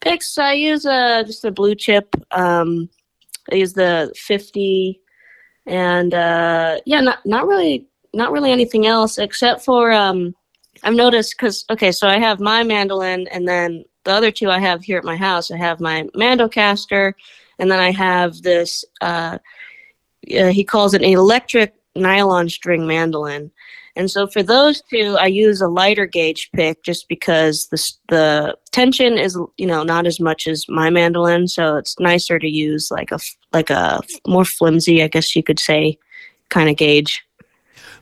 [0.00, 0.38] Picks.
[0.38, 2.14] I use a just a blue chip.
[2.30, 2.88] Um,
[3.50, 5.00] I use the fifty,
[5.66, 10.34] and uh, yeah, not not really not really anything else except for um,
[10.82, 14.58] I've noticed because okay, so I have my mandolin, and then the other two I
[14.58, 15.50] have here at my house.
[15.50, 17.12] I have my Mandocaster,
[17.58, 18.84] and then I have this.
[19.00, 19.38] Uh,
[20.38, 23.50] uh, he calls it an electric nylon string mandolin.
[23.98, 28.56] And so for those two, I use a lighter gauge pick just because the the
[28.70, 32.92] tension is you know not as much as my mandolin, so it's nicer to use
[32.92, 33.18] like a
[33.52, 35.98] like a more flimsy, I guess you could say,
[36.48, 37.24] kind of gauge.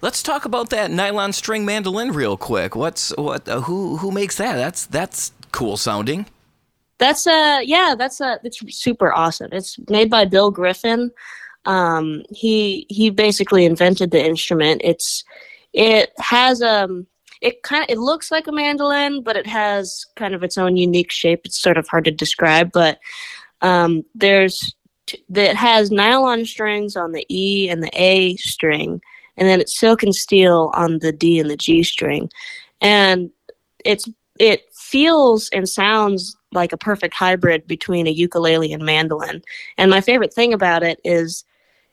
[0.03, 2.76] Let's talk about that nylon string mandolin real quick.
[2.76, 3.49] What's what?
[3.49, 4.57] Uh, who who makes that?
[4.57, 6.26] That's that's cool sounding.
[6.99, 9.49] That's uh yeah, that's uh it's super awesome.
[9.51, 11.11] It's made by Bill Griffin.
[11.64, 14.82] Um, he he basically invented the instrument.
[14.84, 15.24] It's
[15.77, 17.07] it has um
[17.43, 20.77] it kind of it looks like a mandolin, but it has kind of its own
[20.77, 21.43] unique shape.
[21.45, 22.99] It's sort of hard to describe, but
[23.61, 24.74] um, there's
[25.29, 29.03] that has nylon strings on the E and the A string,
[29.37, 32.31] and then it's silk and steel on the D and the G string,
[32.81, 33.31] and
[33.85, 34.09] it's
[34.41, 39.43] it feels and sounds like a perfect hybrid between a ukulele and mandolin.
[39.77, 41.45] And my favorite thing about it is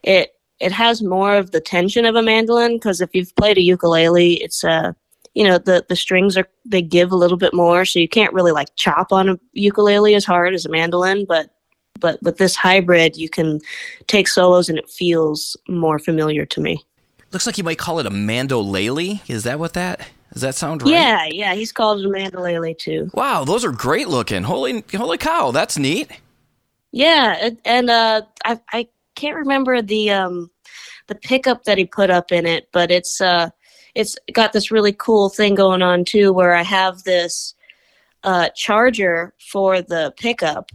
[0.03, 3.61] it it has more of the tension of a mandolin because if you've played a
[3.61, 4.93] ukulele, it's a uh,
[5.33, 8.33] you know the the strings are they give a little bit more, so you can't
[8.33, 11.49] really like chop on a ukulele as hard as a mandolin, but
[11.99, 13.59] but with this hybrid, you can
[14.07, 16.83] take solos and it feels more familiar to me.
[17.31, 19.27] Looks like you might call it a mandolele.
[19.27, 20.07] Is that what that?
[20.33, 20.91] Does that sound right?
[20.91, 21.53] Yeah, yeah.
[21.53, 23.09] He's called it a mandolele too.
[23.13, 24.43] Wow, those are great looking.
[24.43, 26.11] Holy, holy cow, that's neat.
[26.91, 30.49] Yeah, and uh, I I can't remember the um
[31.07, 33.49] the pickup that he put up in it, but it's uh
[33.95, 37.55] it's got this really cool thing going on too where I have this
[38.24, 40.72] uh charger for the pickup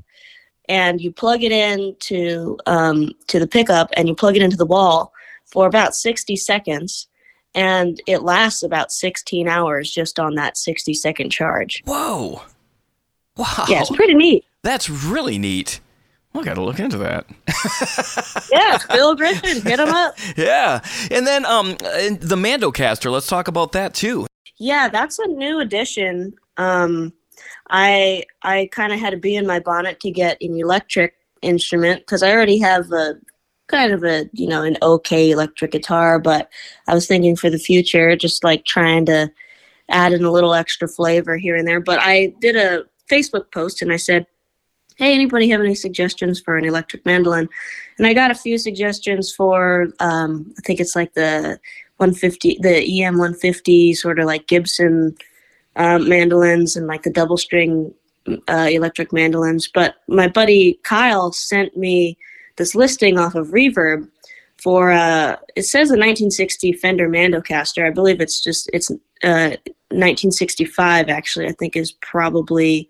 [0.68, 4.57] and you plug it in to um to the pickup and you plug it into
[4.57, 5.12] the wall
[5.47, 7.09] for about 60 seconds
[7.55, 11.82] and it lasts about 16 hours just on that 60 second charge.
[11.86, 12.43] Whoa.
[13.36, 13.64] Wow.
[13.68, 14.45] Yeah, it's pretty neat.
[14.62, 15.80] That's really neat.
[16.34, 17.26] I got to look into that.
[18.52, 20.14] yeah, Bill Griffin, hit him up.
[20.36, 23.10] Yeah, and then um, the Mandocaster.
[23.10, 24.26] Let's talk about that too.
[24.58, 26.34] Yeah, that's a new addition.
[26.56, 27.12] Um,
[27.70, 32.00] I I kind of had to be in my bonnet to get an electric instrument
[32.00, 33.14] because I already have a
[33.68, 36.48] kind of a you know an okay electric guitar, but
[36.86, 39.30] I was thinking for the future, just like trying to
[39.88, 41.80] add in a little extra flavor here and there.
[41.80, 44.26] But I did a Facebook post and I said
[44.99, 47.49] hey, anybody have any suggestions for an electric mandolin?
[47.96, 51.59] And I got a few suggestions for, um, I think it's like the
[51.99, 55.16] 150, the EM 150, sort of like Gibson
[55.76, 57.94] um, mandolins and like the double string
[58.49, 59.68] uh, electric mandolins.
[59.68, 62.18] But my buddy Kyle sent me
[62.57, 64.09] this listing off of Reverb
[64.61, 67.86] for uh, it says a 1960 Fender Mandocaster.
[67.86, 68.90] I believe it's just it's
[69.22, 69.57] uh,
[69.90, 71.46] 1965 actually.
[71.46, 72.88] I think is probably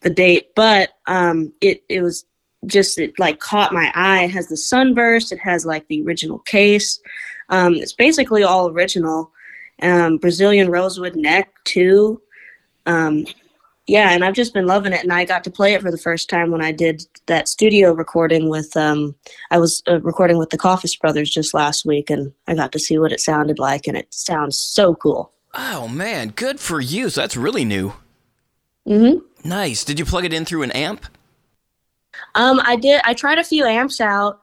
[0.00, 2.24] the date, but um, it it was
[2.66, 4.24] just it like caught my eye.
[4.24, 5.32] It has the sunburst.
[5.32, 7.00] It has like the original case.
[7.48, 9.32] Um, it's basically all original.
[9.80, 12.20] Um, Brazilian rosewood neck too.
[12.86, 13.26] Um,
[13.86, 15.02] yeah, and I've just been loving it.
[15.02, 17.92] And I got to play it for the first time when I did that studio
[17.92, 18.76] recording with.
[18.76, 19.14] Um,
[19.50, 22.78] I was uh, recording with the Coffis Brothers just last week, and I got to
[22.78, 25.32] see what it sounded like, and it sounds so cool.
[25.54, 27.08] Oh man, good for you.
[27.08, 27.94] So that's really new.
[28.86, 29.18] Mm-hmm.
[29.44, 29.84] Nice.
[29.84, 31.04] Did you plug it in through an amp?
[32.34, 33.00] Um, I did.
[33.04, 34.40] I tried a few amps out,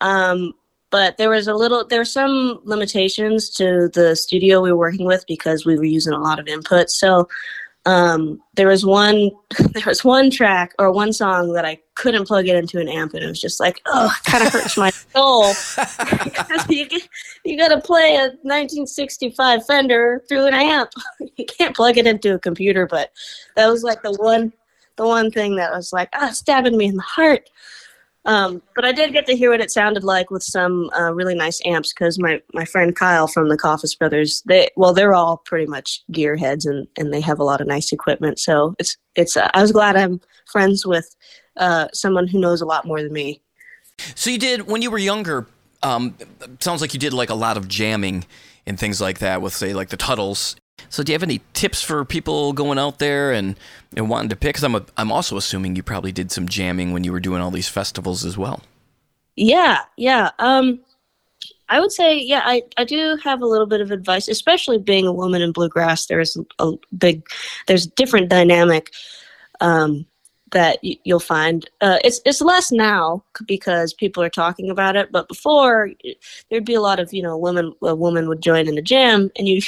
[0.00, 0.54] um,
[0.90, 1.86] but there was a little.
[1.86, 6.12] There were some limitations to the studio we were working with because we were using
[6.12, 6.90] a lot of input.
[6.90, 7.28] So
[7.88, 9.30] um, there was one.
[9.72, 13.14] There was one track or one song that I couldn't plug it into an amp,
[13.14, 15.54] and it was just like, oh, it kind of hurts my soul.
[16.68, 16.86] you
[17.44, 20.90] you got to play a 1965 Fender through an amp.
[21.36, 23.10] you can't plug it into a computer, but
[23.56, 24.52] that was like the one
[24.96, 27.48] the one thing that was like ah stabbing me in the heart.
[28.28, 31.34] Um, but I did get to hear what it sounded like with some uh, really
[31.34, 35.38] nice amps because my, my friend Kyle from the Coffis Brothers, they well they're all
[35.38, 38.38] pretty much gearheads and, and they have a lot of nice equipment.
[38.38, 41.16] So it's it's uh, I was glad I'm friends with
[41.56, 43.40] uh, someone who knows a lot more than me.
[44.14, 45.46] So you did when you were younger.
[45.82, 46.14] Um,
[46.60, 48.26] sounds like you did like a lot of jamming
[48.66, 50.54] and things like that with say like the Tuttles.
[50.90, 53.56] So do you have any tips for people going out there and,
[53.96, 54.54] and wanting to pick?
[54.54, 57.50] Because I'm I'm also assuming you probably did some jamming when you were doing all
[57.50, 58.62] these festivals as well.
[59.36, 60.30] Yeah, yeah.
[60.38, 60.80] Um,
[61.68, 65.06] I would say, yeah, I, I do have a little bit of advice, especially being
[65.06, 66.06] a woman in bluegrass.
[66.06, 67.26] There's a big,
[67.66, 68.90] there's a different dynamic
[69.60, 70.06] um,
[70.52, 71.68] that you'll find.
[71.80, 75.90] Uh, it's it's less now because people are talking about it, but before
[76.50, 79.30] there'd be a lot of you know women a woman would join in the jam,
[79.36, 79.60] and you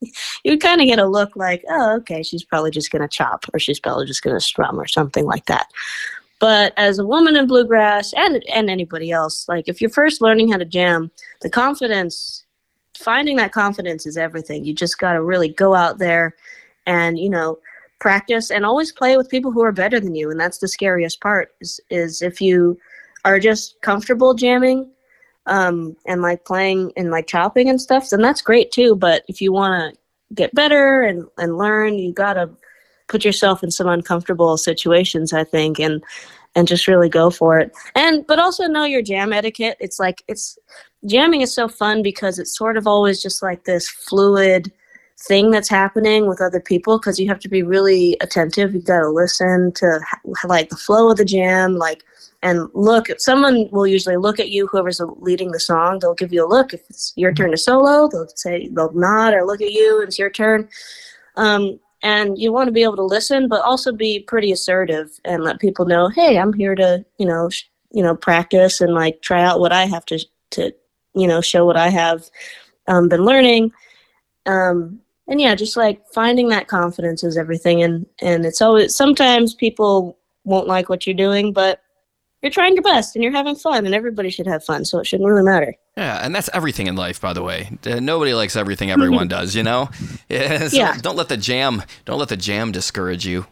[0.00, 3.44] you would kind of get a look like, oh, okay, she's probably just gonna chop,
[3.52, 5.68] or she's probably just gonna strum, or something like that.
[6.40, 10.52] But as a woman in bluegrass and and anybody else, like if you're first learning
[10.52, 11.10] how to jam,
[11.42, 12.44] the confidence,
[12.96, 14.64] finding that confidence is everything.
[14.64, 16.36] You just got to really go out there,
[16.86, 17.58] and you know
[17.98, 21.20] practice and always play with people who are better than you and that's the scariest
[21.20, 22.78] part is, is if you
[23.24, 24.90] are just comfortable jamming
[25.46, 29.40] um, and like playing and like chopping and stuff then that's great too but if
[29.40, 30.00] you want to
[30.34, 32.50] get better and, and learn you gotta
[33.08, 36.02] put yourself in some uncomfortable situations i think and
[36.54, 37.72] and just really go for it.
[37.94, 39.76] And but also know your jam etiquette.
[39.80, 40.58] It's like it's
[41.06, 44.72] jamming is so fun because it's sort of always just like this fluid
[45.18, 48.72] thing that's happening with other people because you have to be really attentive.
[48.72, 50.00] You've got to listen to
[50.44, 52.04] like the flow of the jam, like
[52.42, 53.08] and look.
[53.18, 54.68] Someone will usually look at you.
[54.68, 56.72] Whoever's leading the song, they'll give you a look.
[56.72, 60.00] If it's your turn to solo, they'll say they'll nod or look at you.
[60.02, 60.68] It's your turn.
[61.36, 65.42] Um, and you want to be able to listen, but also be pretty assertive and
[65.42, 69.20] let people know, hey, I'm here to you know sh- you know practice and like
[69.20, 70.72] try out what I have to to
[71.14, 72.30] you know show what I have
[72.86, 73.72] um, been learning.
[74.46, 79.54] Um, and yeah just like finding that confidence is everything and and it's always sometimes
[79.54, 81.80] people won't like what you're doing but
[82.42, 85.06] you're trying your best and you're having fun and everybody should have fun so it
[85.06, 85.74] shouldn't really matter.
[85.96, 87.68] Yeah and that's everything in life by the way.
[87.84, 89.90] Uh, nobody likes everything everyone does you know?
[90.28, 90.96] Yeah, so Yeah.
[91.00, 93.46] don't let the jam don't let the jam discourage you.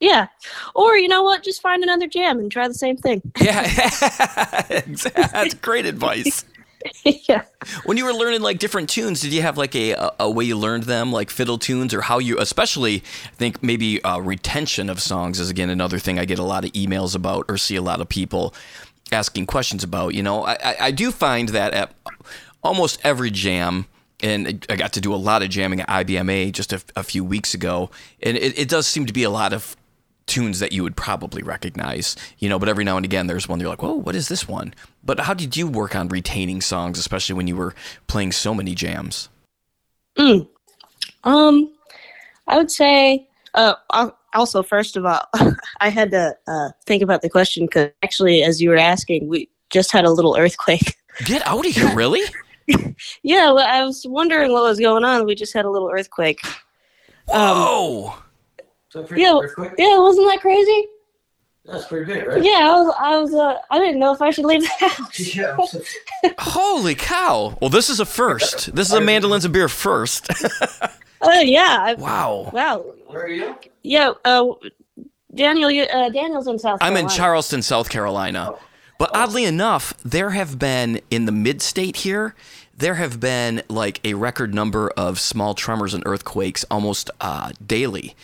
[0.00, 0.28] Yeah.
[0.74, 1.42] Or you know what?
[1.44, 3.20] Just find another jam and try the same thing.
[3.38, 3.64] Yeah.
[4.70, 6.46] That's great advice
[7.04, 7.42] yeah.
[7.84, 10.56] When you were learning like different tunes did you have like a, a, way you
[10.56, 15.00] learned them like fiddle tunes or how you especially i think maybe uh, retention of
[15.00, 17.82] songs is again another thing i get a lot of emails about or see a
[17.82, 18.54] lot of people
[19.12, 20.44] asking questions about you know?
[20.44, 21.94] I, I, I do find that at
[22.62, 23.86] almost every jam
[24.22, 27.24] and I got to do a lot of jamming at IBMA just a, a few
[27.24, 27.90] weeks ago,
[28.22, 29.76] and it, it does seem to be a lot of
[30.30, 32.58] tunes that you would probably recognize, you know.
[32.58, 34.74] But every now and again, there's one you're like, "Whoa, what is this one?"
[35.04, 37.74] But how did you work on retaining songs, especially when you were
[38.06, 39.28] playing so many jams?
[40.16, 40.48] Mm.
[41.24, 41.72] Um,
[42.46, 43.26] I would say.
[43.52, 43.74] Uh,
[44.34, 45.22] also, first of all,
[45.80, 49.48] I had to uh, think about the question because actually, as you were asking, we
[49.70, 50.96] just had a little earthquake.
[51.24, 52.22] Get out of here, really?
[53.22, 55.26] yeah, well, I was wondering what was going on.
[55.26, 56.40] We just had a little earthquake.
[57.32, 58.12] Um,
[58.92, 59.06] Whoa!
[59.16, 60.88] yeah, yeah, wasn't that crazy?
[61.64, 62.42] That's pretty big, right?
[62.42, 65.36] Yeah, I was, I was, uh, I didn't know if I should leave the house.
[65.36, 65.56] Yeah.
[66.38, 67.56] Holy cow!
[67.60, 68.74] Well, this is a first.
[68.74, 70.28] This is a mandolins and beer first.
[71.22, 72.50] Oh yeah, I, wow.
[72.52, 72.78] wow.
[73.06, 73.54] Where are you?
[73.82, 74.52] Yeah, uh,
[75.34, 76.80] Daniel, you, uh, Daniel's in South.
[76.80, 76.98] Carolina.
[76.98, 78.54] I'm in Charleston, South Carolina.
[78.98, 82.34] But oddly enough, there have been in the mid state here,
[82.74, 88.14] there have been like a record number of small tremors and earthquakes almost uh, daily,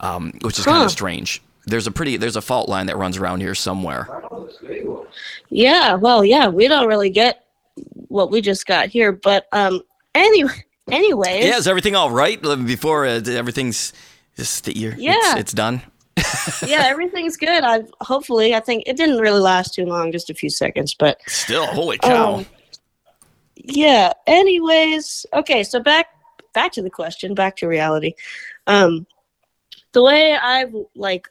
[0.00, 1.42] um, which is kind of strange.
[1.66, 4.08] There's a pretty there's a fault line that runs around here somewhere.
[4.30, 5.06] That's big one.
[5.48, 7.46] Yeah, well, yeah, we don't really get
[8.08, 9.80] what we just got here, but um,
[10.14, 10.52] anyway,
[10.90, 13.92] anyways, Yeah, is everything all right before uh, everything's
[14.36, 15.14] Just that you're, Yeah.
[15.16, 15.82] it's, it's done.
[16.66, 17.64] yeah, everything's good.
[17.64, 21.18] I've hopefully I think it didn't really last too long, just a few seconds, but
[21.26, 22.34] Still, holy cow.
[22.36, 22.46] Um,
[23.56, 24.12] yeah.
[24.26, 26.08] Anyways, okay, so back
[26.52, 28.12] back to the question, back to reality.
[28.66, 29.06] Um
[29.94, 31.28] the way I've like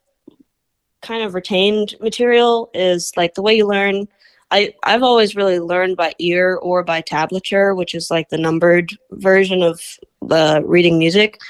[1.01, 4.07] kind of retained material is like the way you learn
[4.53, 8.95] I, I've always really learned by ear or by tablature, which is like the numbered
[9.13, 9.81] version of
[10.21, 11.41] the reading music.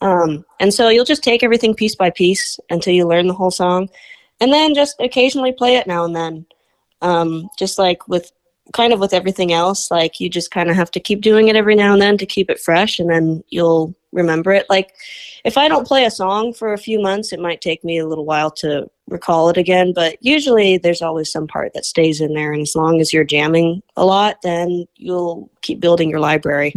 [0.00, 3.52] Um, and so you'll just take everything piece by piece until you learn the whole
[3.52, 3.88] song,
[4.40, 6.44] and then just occasionally play it now and then.
[7.00, 8.32] Um, just like with
[8.72, 11.56] kind of with everything else, like you just kind of have to keep doing it
[11.56, 14.66] every now and then to keep it fresh, and then you'll remember it.
[14.70, 14.94] Like
[15.44, 18.06] if I don't play a song for a few months, it might take me a
[18.06, 22.34] little while to recall it again, but usually there's always some part that stays in
[22.34, 22.52] there.
[22.52, 26.74] And as long as you're jamming a lot, then you'll keep building your library.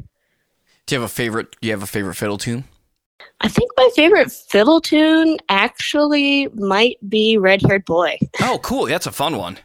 [0.86, 1.56] Do you have a favorite?
[1.62, 2.64] Do you have a favorite fiddle tune?
[3.42, 8.18] I think my favorite fiddle tune actually might be Red Haired Boy.
[8.42, 8.86] Oh, cool.
[8.86, 9.58] That's a fun one.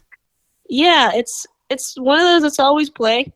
[0.68, 3.32] Yeah, it's it's one of those that's always play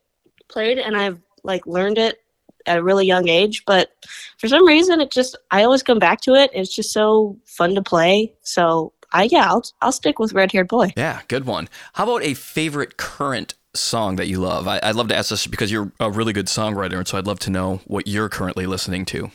[0.48, 2.20] played and I've like learned it
[2.66, 3.90] at a really young age, but
[4.38, 6.50] for some reason it just I always come back to it.
[6.52, 8.34] It's just so fun to play.
[8.42, 10.92] So I yeah, I'll I'll stick with Red Haired Boy.
[10.96, 11.68] Yeah, good one.
[11.94, 14.66] How about a favorite current song that you love?
[14.68, 17.26] I, I'd love to ask this because you're a really good songwriter, and so I'd
[17.26, 19.30] love to know what you're currently listening to.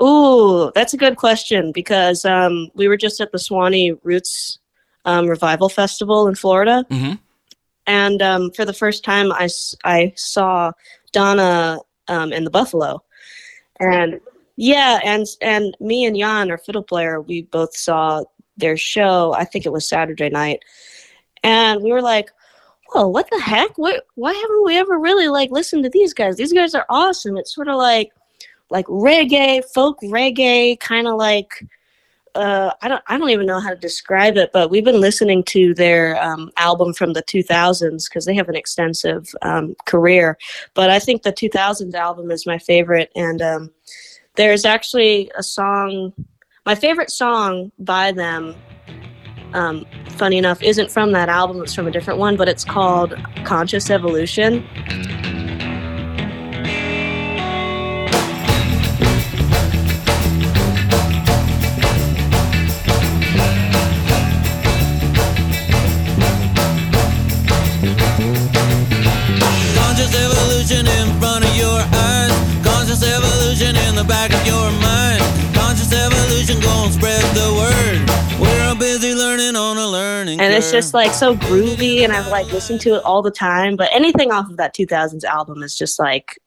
[0.00, 4.58] Ooh, that's a good question because um, we were just at the Suwannee Roots
[5.04, 7.14] um, Revival Festival in Florida, Mm-hmm.
[7.90, 9.48] And um, for the first time, I,
[9.82, 10.70] I saw
[11.10, 13.02] Donna um, and the Buffalo,
[13.80, 14.20] and
[14.54, 18.22] yeah, and and me and Jan, our fiddle player, we both saw
[18.56, 19.34] their show.
[19.36, 20.60] I think it was Saturday night,
[21.42, 22.30] and we were like,
[22.92, 23.76] "Whoa, what the heck?
[23.76, 24.06] What?
[24.14, 26.36] Why haven't we ever really like listened to these guys?
[26.36, 28.12] These guys are awesome." It's sort of like
[28.70, 31.66] like reggae, folk reggae, kind of like
[32.34, 35.42] uh, I don't I don't even know how to describe it, but we've been listening
[35.44, 40.38] to their um, album from the 2000s because they have an extensive um, career.
[40.74, 43.70] But I think the 2000s album is my favorite, and um,
[44.36, 46.12] there's actually a song.
[46.66, 48.54] My favorite song by them,
[49.54, 51.62] um, funny enough, isn't from that album.
[51.62, 53.14] It's from a different one, but it's called
[53.44, 54.66] "Conscious Evolution."
[80.60, 83.88] It's just like so groovy and i've like listened to it all the time but
[83.92, 86.38] anything off of that 2000s album is just like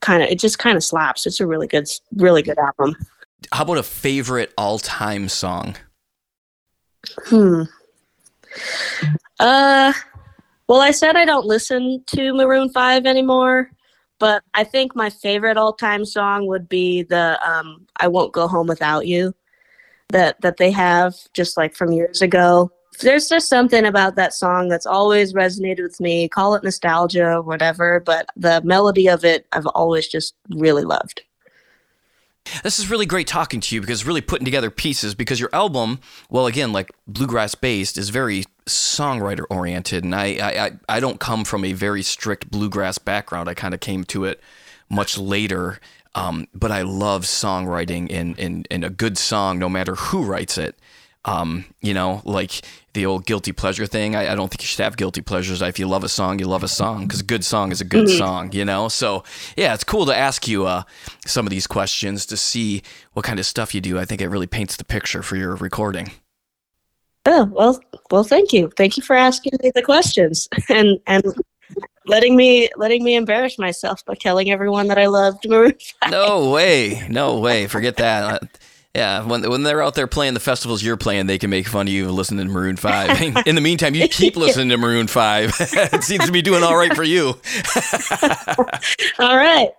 [0.00, 1.26] kind of it just kind of slaps.
[1.26, 2.96] It's a really good really good album.
[3.52, 5.76] How about a favorite all-time song?
[7.26, 7.62] hmm.
[9.38, 9.92] Uh
[10.66, 13.70] well i said i don't listen to maroon 5 anymore
[14.18, 18.66] but i think my favorite all-time song would be the um i won't go home
[18.66, 19.32] without you
[20.08, 24.68] that that they have just like from years ago there's just something about that song
[24.68, 29.66] that's always resonated with me call it nostalgia whatever but the melody of it i've
[29.68, 31.22] always just really loved
[32.62, 36.00] This is really great talking to you because really putting together pieces because your album,
[36.30, 41.20] well, again, like bluegrass based, is very songwriter oriented, and I, I, I, I don't
[41.20, 43.48] come from a very strict bluegrass background.
[43.48, 44.40] I kind of came to it
[44.88, 45.80] much later,
[46.14, 50.58] um, but I love songwriting and, and and a good song, no matter who writes
[50.58, 50.78] it.
[51.26, 52.62] Um, you know, like
[52.94, 54.16] the old guilty pleasure thing.
[54.16, 55.60] I, I don't think you should have guilty pleasures.
[55.60, 57.84] If you love a song, you love a song because a good song is a
[57.84, 58.88] good song, you know?
[58.88, 59.22] So,
[59.56, 60.84] yeah, it's cool to ask you uh,
[61.26, 63.98] some of these questions to see what kind of stuff you do.
[63.98, 66.10] I think it really paints the picture for your recording.
[67.26, 67.78] oh well
[68.10, 71.22] well thank you thank you for asking me the questions and and
[72.06, 76.10] letting me letting me embarrass myself by telling everyone that i loved maroon 5.
[76.10, 77.06] No way.
[77.10, 77.66] No way.
[77.66, 78.42] Forget that.
[78.94, 81.86] Yeah, when, when they're out there playing the festivals you're playing, they can make fun
[81.86, 83.22] of you listening to Maroon 5.
[83.46, 85.56] In the meantime, you keep listening to Maroon 5.
[85.60, 87.34] it seems to be doing all right for you.
[89.20, 89.70] all right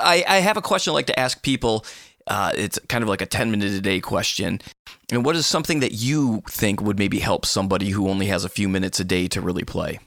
[0.00, 1.84] I, I have a question I'd like to ask people.
[2.26, 4.60] Uh, it's kind of like a 10 minute a day question.
[5.12, 8.48] And what is something that you think would maybe help somebody who only has a
[8.48, 10.00] few minutes a day to really play?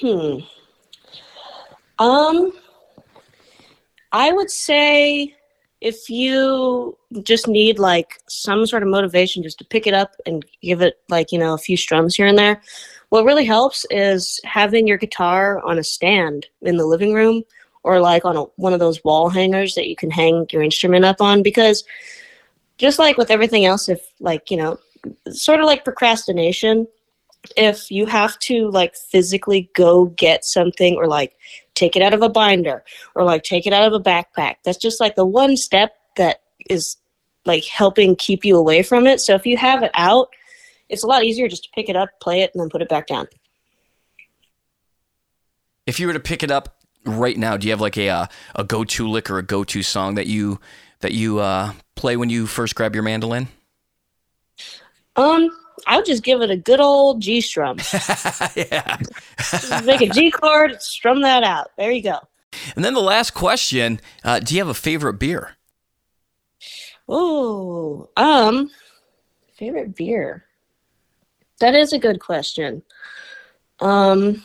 [0.00, 0.38] Hmm.
[1.98, 2.52] Um,
[4.10, 5.36] I would say
[5.82, 10.46] if you just need like some sort of motivation just to pick it up and
[10.62, 12.62] give it like, you know, a few strums here and there,
[13.08, 17.42] what really helps is having your guitar on a stand in the living room
[17.82, 21.04] or like on a, one of those wall hangers that you can hang your instrument
[21.04, 21.82] up on because
[22.78, 24.78] just like with everything else if like you know
[25.30, 26.86] sort of like procrastination
[27.56, 31.36] if you have to like physically go get something or like
[31.74, 32.84] take it out of a binder
[33.14, 36.42] or like take it out of a backpack that's just like the one step that
[36.70, 36.96] is
[37.44, 40.28] like helping keep you away from it so if you have it out
[40.88, 42.88] it's a lot easier just to pick it up play it and then put it
[42.88, 43.26] back down
[45.86, 48.26] If you were to pick it up right now, do you have like a uh,
[48.54, 50.60] a go to lick or a go to song that you
[51.00, 53.48] that you uh, play when you first grab your mandolin?
[55.16, 55.50] um
[55.86, 57.78] i would just give it a good old g strum
[58.56, 58.98] yeah.
[59.84, 62.18] make a g chord strum that out there you go
[62.76, 65.56] And then the last question: uh, Do you have a favorite beer?
[67.08, 68.70] Oh, um,
[69.54, 70.44] favorite beer.
[71.60, 72.82] That is a good question.
[73.80, 74.44] Um,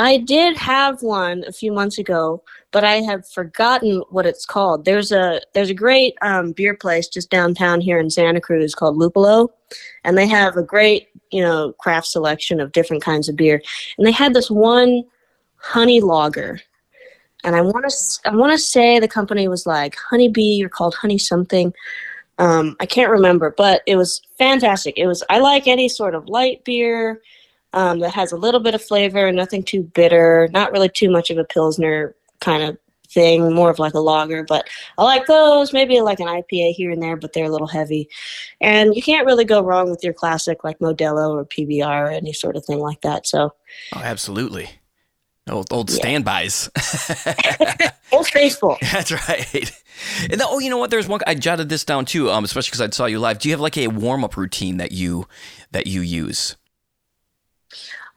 [0.00, 4.86] I did have one a few months ago, but I have forgotten what it's called.
[4.86, 8.96] There's a there's a great um, beer place just downtown here in Santa Cruz called
[8.96, 9.48] Lupulo,
[10.04, 13.62] and they have a great you know craft selection of different kinds of beer.
[13.98, 15.04] And they had this one
[15.56, 16.58] honey lager
[17.44, 20.94] and I want to I want to say the company was like Honeybee or called
[20.94, 21.72] Honey something.
[22.38, 24.98] Um, I can't remember, but it was fantastic.
[24.98, 27.20] It was I like any sort of light beer
[27.72, 31.10] um, that has a little bit of flavor, and nothing too bitter, not really too
[31.10, 34.44] much of a pilsner kind of thing, more of like a lager.
[34.44, 35.72] But I like those.
[35.72, 38.08] Maybe like an IPA here and there, but they're a little heavy.
[38.60, 42.32] And you can't really go wrong with your classic like Modelo or PBR or any
[42.32, 43.26] sort of thing like that.
[43.26, 43.52] So
[43.94, 44.70] Oh, absolutely.
[45.48, 45.96] Old, old Yeah.
[45.96, 46.70] standbys.
[48.12, 48.76] Old Faithful.
[48.92, 49.72] That's right.
[50.22, 50.90] And then, oh, you know what?
[50.90, 51.20] There's one.
[51.26, 53.38] I jotted this down too, um, especially because I saw you live.
[53.40, 55.26] Do you have like a warm up routine that you
[55.72, 56.56] that you use?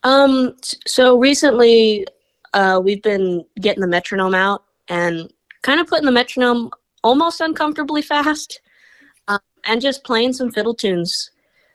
[0.03, 2.05] Um, so recently,
[2.53, 5.31] uh, we've been getting the metronome out and
[5.61, 6.71] kind of putting the metronome
[7.03, 8.61] almost uncomfortably fast,
[9.27, 11.31] um, and just playing some fiddle tunes,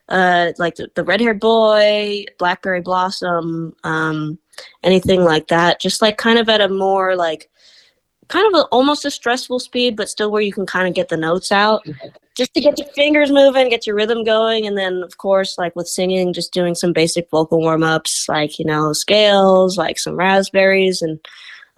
[0.09, 4.39] uh, like the, the Red Haired Boy, Blackberry Blossom, um,
[4.83, 5.81] anything like that.
[5.81, 7.51] Just like kind of at a more like,
[8.29, 11.09] kind of a, almost a stressful speed, but still where you can kind of get
[11.09, 11.87] the notes out
[12.39, 15.74] just to get your fingers moving, get your rhythm going, and then of course, like
[15.74, 20.14] with singing, just doing some basic vocal warm ups, like you know scales, like some
[20.14, 21.18] raspberries, and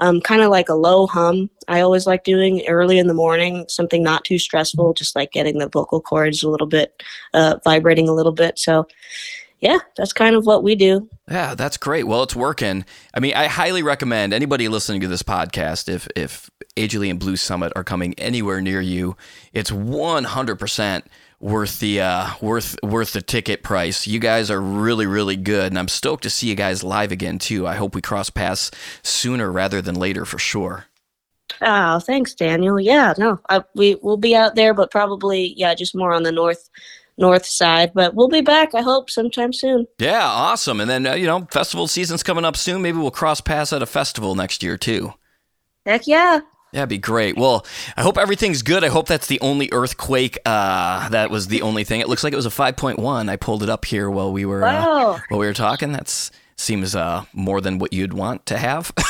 [0.00, 1.48] um, kind of like a low hum.
[1.66, 5.58] I always like doing early in the morning, something not too stressful, just like getting
[5.58, 8.58] the vocal cords a little bit uh, vibrating a little bit.
[8.58, 8.86] So,
[9.60, 11.08] yeah, that's kind of what we do.
[11.30, 12.06] Yeah, that's great.
[12.06, 12.84] Well, it's working.
[13.14, 17.36] I mean, I highly recommend anybody listening to this podcast if if Lee and Blue
[17.36, 19.16] Summit are coming anywhere near you,
[19.52, 21.02] it's 100%
[21.40, 24.06] worth the uh, worth worth the ticket price.
[24.06, 27.38] You guys are really really good, and I'm stoked to see you guys live again
[27.38, 27.66] too.
[27.66, 28.70] I hope we cross paths
[29.02, 30.86] sooner rather than later for sure.
[31.60, 32.80] Oh, thanks, Daniel.
[32.80, 36.32] Yeah, no, I, we will be out there, but probably yeah, just more on the
[36.32, 36.70] north
[37.20, 37.92] north side.
[37.94, 38.74] But we'll be back.
[38.74, 39.86] I hope sometime soon.
[39.98, 40.80] Yeah, awesome.
[40.80, 42.82] And then uh, you know, festival season's coming up soon.
[42.82, 45.14] Maybe we'll cross paths at a festival next year too.
[45.86, 46.40] Heck yeah.
[46.72, 47.36] That'd be great.
[47.36, 47.66] Well,
[47.96, 48.84] I hope everything's good.
[48.84, 50.38] I hope that's the only earthquake.
[50.46, 52.00] Uh, that was the only thing.
[52.00, 53.28] It looks like it was a 5.1.
[53.28, 55.90] I pulled it up here while we were uh, while we were talking.
[55.90, 56.30] That's
[56.60, 58.92] seems uh, more than what you'd want to have.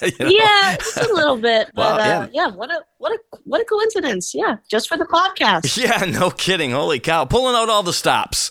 [0.00, 0.30] You know?
[0.30, 1.70] Yeah, just a little bit.
[1.74, 2.28] But Wow, uh, yeah.
[2.32, 2.46] yeah.
[2.48, 4.34] what a what a what a coincidence.
[4.34, 5.76] Yeah, just for the podcast.
[5.88, 6.70] Yeah, no kidding.
[6.72, 7.24] Holy cow.
[7.24, 8.48] Pulling out all the stops.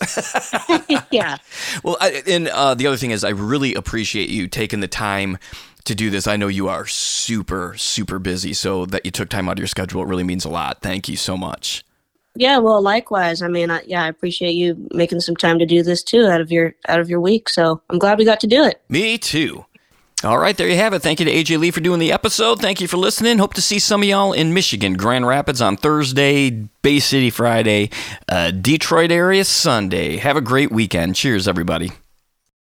[1.10, 1.36] yeah.
[1.82, 5.38] well, I, and uh, the other thing is, I really appreciate you taking the time
[5.84, 6.26] to do this.
[6.26, 9.68] I know you are super, super busy, so that you took time out of your
[9.68, 10.80] schedule, it really means a lot.
[10.80, 11.84] Thank you so much.
[12.38, 13.42] Yeah, well, likewise.
[13.42, 16.40] I mean, I, yeah, I appreciate you making some time to do this too out
[16.40, 17.48] of your out of your week.
[17.48, 18.80] So I'm glad we got to do it.
[18.88, 19.64] Me too.
[20.22, 21.02] All right, there you have it.
[21.02, 22.60] Thank you to AJ Lee for doing the episode.
[22.60, 23.38] Thank you for listening.
[23.38, 26.50] Hope to see some of y'all in Michigan, Grand Rapids on Thursday,
[26.82, 27.90] Bay City Friday,
[28.28, 30.16] uh, Detroit area Sunday.
[30.18, 31.16] Have a great weekend.
[31.16, 31.90] Cheers, everybody.